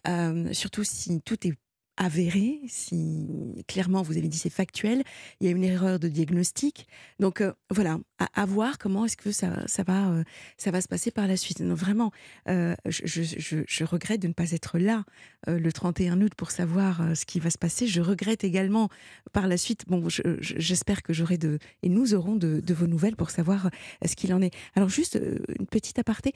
Euh, 0.09 0.53
surtout 0.53 0.85
si 0.85 1.21
tout 1.23 1.47
est 1.47 1.55
avéré, 2.01 2.61
si 2.67 3.29
clairement 3.69 4.01
vous 4.01 4.17
avez 4.17 4.27
dit 4.27 4.39
c'est 4.39 4.49
factuel, 4.49 5.05
il 5.39 5.47
y 5.47 5.49
a 5.49 5.53
une 5.53 5.63
erreur 5.63 5.99
de 5.99 6.09
diagnostic. 6.09 6.89
Donc 7.19 7.43
euh, 7.43 7.53
voilà, 7.69 7.99
à, 8.35 8.47
voir 8.47 8.79
comment 8.79 9.05
est-ce 9.05 9.19
que 9.19 9.31
ça, 9.31 9.69
ça, 9.69 9.83
va, 9.83 10.09
euh, 10.09 10.25
ça 10.57 10.71
va 10.71 10.81
se 10.81 10.89
passer 10.89 11.11
par 11.11 11.27
la 11.27 11.37
suite. 11.37 11.61
Donc, 11.63 11.77
vraiment, 11.77 12.11
euh, 12.49 12.75
je, 12.87 13.03
je, 13.05 13.59
je, 13.67 13.85
regrette 13.85 14.23
de 14.23 14.29
ne 14.29 14.33
pas 14.33 14.51
être 14.53 14.79
là 14.79 15.05
le 15.47 15.71
31 15.71 16.23
août 16.23 16.33
pour 16.35 16.51
savoir 16.51 17.03
ce 17.15 17.27
qui 17.27 17.39
va 17.39 17.51
se 17.51 17.59
passer. 17.59 17.87
Je 17.87 18.01
regrette 18.01 18.45
également 18.45 18.89
par 19.33 19.47
la 19.47 19.59
suite, 19.59 19.85
bon, 19.87 20.09
j'espère 20.41 21.03
que 21.03 21.13
j'aurai 21.13 21.37
de, 21.37 21.59
et 21.83 21.89
nous 21.89 22.15
aurons 22.15 22.37
de, 22.37 22.61
de, 22.61 22.75
vos 22.75 22.87
nouvelles 22.87 23.17
pour 23.17 23.31
savoir 23.31 23.71
ce 24.05 24.17
qu'il 24.17 24.33
en 24.33 24.41
est. 24.41 24.55
Alors 24.75 24.89
juste 24.89 25.21
une 25.59 25.67
petite 25.67 25.99
aparté 25.99 26.33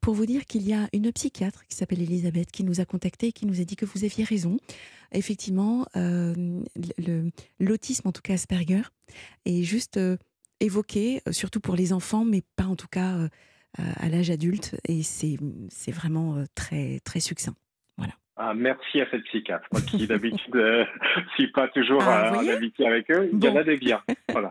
pour 0.00 0.14
vous 0.14 0.26
dire 0.26 0.46
qu'il 0.46 0.66
y 0.66 0.72
a 0.72 0.88
une 0.92 1.12
psychiatre 1.12 1.66
qui 1.66 1.76
s'appelle 1.76 2.00
Elisabeth 2.00 2.50
qui 2.50 2.64
nous 2.64 2.80
a 2.80 2.84
contacté 2.84 3.28
et 3.28 3.32
qui 3.32 3.46
nous 3.46 3.60
a 3.60 3.64
dit 3.64 3.76
que 3.76 3.84
vous 3.84 4.04
aviez 4.04 4.24
raison 4.24 4.58
effectivement, 5.12 5.86
euh, 5.96 6.34
l'autisme, 7.60 8.08
en 8.08 8.12
tout 8.12 8.22
cas 8.22 8.34
Asperger, 8.34 8.82
est 9.44 9.62
juste 9.62 9.96
euh, 9.96 10.16
évoqué, 10.60 11.20
euh, 11.28 11.32
surtout 11.32 11.60
pour 11.60 11.76
les 11.76 11.92
enfants, 11.92 12.24
mais 12.24 12.42
pas 12.56 12.64
en 12.64 12.76
tout 12.76 12.88
cas 12.88 13.28
à 13.78 14.08
l'âge 14.08 14.30
adulte. 14.30 14.76
Et 14.86 15.02
c'est 15.02 15.38
vraiment 15.90 16.44
très, 16.54 17.00
très 17.00 17.20
succinct. 17.20 17.54
Voilà. 17.96 18.12
Ah, 18.36 18.52
merci 18.54 19.00
à 19.00 19.10
cette 19.10 19.24
psychiatre, 19.24 19.66
moi 19.72 19.80
qui 19.80 20.06
d'habitude 20.06 20.54
ne 20.54 20.84
suis 21.34 21.50
pas 21.52 21.68
toujours 21.68 22.02
ah, 22.02 22.32
en 22.36 22.46
amitié 22.48 22.86
avec 22.86 23.10
eux. 23.10 23.30
Il 23.32 23.42
y 23.42 23.48
en 23.48 23.56
a 23.56 23.64
des 23.64 23.76
biens. 23.78 24.02
Voilà. 24.28 24.50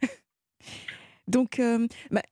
Donc, 1.28 1.60
bah, 2.10 2.22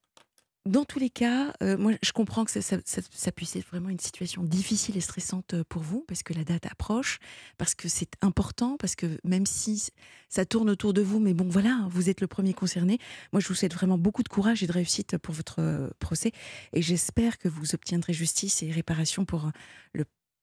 dans 0.66 0.84
tous 0.84 0.98
les 0.98 1.10
cas, 1.10 1.52
euh, 1.62 1.76
moi, 1.76 1.92
je 2.02 2.12
comprends 2.12 2.44
que 2.44 2.50
ça, 2.50 3.32
puisse 3.32 3.56
être 3.56 3.66
vraiment 3.66 3.90
une 3.90 3.98
situation 3.98 4.42
difficile 4.42 4.96
et 4.96 5.00
stressante 5.00 5.52
euh, 5.52 5.64
pour 5.68 5.82
vous, 5.82 6.04
parce 6.08 6.22
que 6.22 6.32
la 6.32 6.42
date 6.42 6.64
approche, 6.66 7.18
parce 7.58 7.74
que 7.74 7.88
c'est 7.88 8.12
important, 8.22 8.76
parce 8.78 8.96
que 8.96 9.06
même 9.24 9.44
si 9.44 9.90
ça 10.28 10.46
tourne 10.46 10.70
autour 10.70 10.94
de 10.94 11.02
vous, 11.02 11.20
mais 11.20 11.34
bon, 11.34 11.46
voilà, 11.46 11.84
vous 11.90 12.08
êtes 12.08 12.22
le 12.22 12.26
premier 12.28 12.54
concerné. 12.54 12.98
Moi, 13.32 13.40
je 13.40 13.48
vous 13.48 13.54
souhaite 13.54 13.74
vraiment 13.74 13.98
beaucoup 13.98 14.22
de 14.22 14.28
courage 14.28 14.62
et 14.62 14.66
de 14.66 14.72
réussite 14.72 15.18
pour 15.18 15.34
votre 15.34 15.60
euh, 15.60 15.90
procès, 16.00 16.32
et 16.72 16.80
j'espère 16.80 17.36
que 17.36 17.48
vous 17.48 17.74
obtiendrez 17.74 18.14
justice 18.14 18.62
et 18.62 18.70
réparation 18.70 19.26
pour 19.26 19.50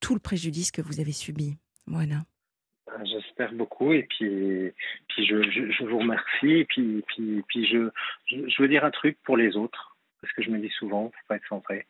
tout 0.02 0.14
le 0.14 0.20
préjudice 0.20 0.72
que 0.72 0.82
vous 0.82 1.00
avez 1.00 1.12
subi. 1.12 1.58
Voilà. 1.88 2.26
J'espère 3.06 3.54
beaucoup 3.54 3.94
et 3.94 4.04
puis, 4.04 4.72
puis 5.08 5.26
je, 5.26 5.42
je, 5.50 5.72
je, 5.72 5.84
vous 5.86 6.00
remercie 6.00 6.52
et 6.52 6.66
puis, 6.66 7.04
puis, 7.08 7.44
puis 7.48 7.66
je, 7.66 7.90
je 8.28 8.62
veux 8.62 8.68
dire 8.68 8.84
un 8.84 8.92
truc 8.92 9.18
pour 9.24 9.38
les 9.38 9.56
autres 9.56 9.91
parce 10.22 10.34
que 10.34 10.44
je 10.44 10.50
me 10.50 10.60
dis 10.60 10.70
souvent, 10.70 11.06
faut 11.06 11.28
pas 11.28 11.36
être 11.36 11.48
centré. 11.48 11.88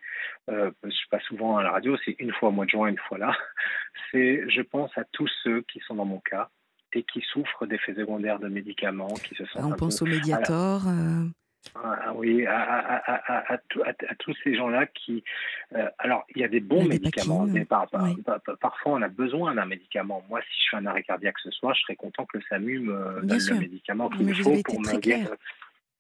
Euh, 0.49 0.71
je 0.83 0.89
suis 0.89 1.09
pas 1.09 1.19
souvent 1.21 1.57
à 1.57 1.63
la 1.63 1.71
radio, 1.71 1.97
c'est 2.05 2.15
une 2.19 2.31
fois 2.33 2.49
au 2.49 2.51
mois 2.51 2.65
de 2.65 2.71
juin, 2.71 2.87
une 2.87 2.97
fois 2.97 3.17
là. 3.17 3.35
C'est, 4.11 4.49
je 4.49 4.61
pense 4.61 4.91
à 4.97 5.03
tous 5.11 5.29
ceux 5.43 5.61
qui 5.63 5.79
sont 5.81 5.95
dans 5.95 6.05
mon 6.05 6.19
cas 6.19 6.49
et 6.93 7.03
qui 7.03 7.21
souffrent 7.21 7.65
d'effets 7.65 7.93
secondaires 7.93 8.39
de 8.39 8.47
médicaments, 8.47 9.13
qui 9.13 9.35
se 9.35 9.45
sentent. 9.45 9.73
On 9.73 9.75
pense 9.75 10.01
au 10.01 10.05
Mediator. 10.05 10.87
Euh. 10.87 11.25
Ah, 11.75 12.11
oui, 12.15 12.45
à, 12.47 12.59
à, 12.59 13.53
à, 13.53 13.57
tous 14.17 14.35
ces 14.43 14.55
gens-là 14.55 14.87
qui. 14.87 15.23
Euh, 15.75 15.87
alors, 15.99 16.25
il 16.35 16.41
y 16.41 16.43
a 16.43 16.47
des 16.47 16.59
bons 16.59 16.85
médicaments, 16.85 17.45
mais 17.45 17.65
par, 17.65 17.87
parfois 18.59 18.93
on 18.93 19.01
a 19.01 19.07
besoin 19.07 19.53
d'un 19.53 19.65
médicament. 19.65 20.23
Moi, 20.27 20.41
si 20.41 20.57
je 20.57 20.63
suis 20.63 20.77
un 20.77 20.85
arrêt 20.87 21.03
cardiaque 21.03 21.37
ce 21.39 21.51
soir, 21.51 21.75
je 21.75 21.81
serais 21.81 21.95
content 21.95 22.25
que 22.25 22.37
le 22.37 22.43
SAMU 22.49 22.79
me 22.79 23.21
donne 23.21 23.39
le 23.47 23.59
médicament 23.59 24.09
qu'il 24.09 24.25
me 24.25 24.33
faut 24.33 24.57
pour 24.63 24.81
me, 24.81 25.35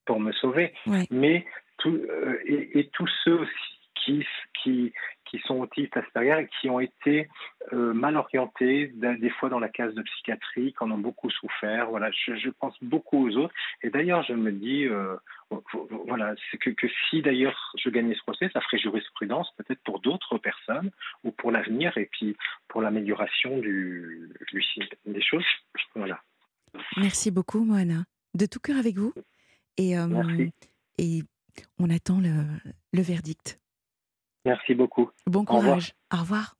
pour 0.05 0.19
me 0.19 0.31
sauver. 0.33 0.73
Mais 1.11 1.45
euh, 1.89 2.39
et, 2.45 2.89
tous 2.93 3.09
ceux 3.23 3.39
aussi 3.39 3.79
qui, 4.03 4.25
qui, 4.61 4.93
qui 5.25 5.39
sont 5.45 5.59
autistes 5.59 5.95
Asperger 5.95 6.43
et 6.43 6.49
qui 6.59 6.69
ont 6.69 6.79
été 6.79 7.29
euh, 7.73 7.93
mal 7.93 8.17
orientés, 8.17 8.91
des 8.95 9.29
fois 9.29 9.49
dans 9.49 9.59
la 9.59 9.69
case 9.69 9.93
de 9.93 10.01
psychiatrie, 10.01 10.73
qui 10.73 10.83
en 10.83 10.91
ont 10.91 10.97
beaucoup 10.97 11.29
souffert. 11.29 11.89
Voilà, 11.89 12.09
je, 12.11 12.49
pense 12.49 12.75
beaucoup 12.81 13.27
aux 13.27 13.37
autres. 13.37 13.53
Et 13.81 13.89
d'ailleurs, 13.89 14.23
je 14.23 14.33
me 14.33 14.51
dis, 14.51 14.85
euh, 14.85 15.15
voilà, 16.07 16.35
c'est 16.49 16.57
que, 16.57 16.69
que, 16.71 16.87
si 17.09 17.21
d'ailleurs 17.21 17.73
je 17.77 17.89
gagnais 17.89 18.15
ce 18.15 18.21
procès, 18.21 18.49
ça 18.53 18.61
ferait 18.61 18.79
jurisprudence 18.79 19.51
peut-être 19.57 19.81
pour 19.83 19.99
d'autres 19.99 20.37
personnes 20.37 20.91
ou 21.23 21.31
pour 21.31 21.51
l'avenir 21.51 21.97
et 21.97 22.09
puis 22.11 22.35
pour 22.67 22.81
l'amélioration 22.81 23.57
du, 23.57 24.29
des 25.05 25.21
choses. 25.21 25.45
Voilà. 25.95 26.21
Merci 26.97 27.31
beaucoup, 27.31 27.63
Moana. 27.63 28.03
De 28.33 28.45
tout 28.45 28.59
cœur 28.59 28.77
avec 28.77 28.95
vous. 28.95 29.13
Et, 29.77 29.95
Merci. 29.95 30.51
et 30.97 31.21
on 31.79 31.89
attend 31.89 32.19
le, 32.19 33.01
verdict. 33.01 33.59
Merci 34.45 34.73
beaucoup. 34.73 35.09
Bon 35.27 35.45
courage. 35.45 35.93
Au 36.13 36.17
revoir. 36.17 36.55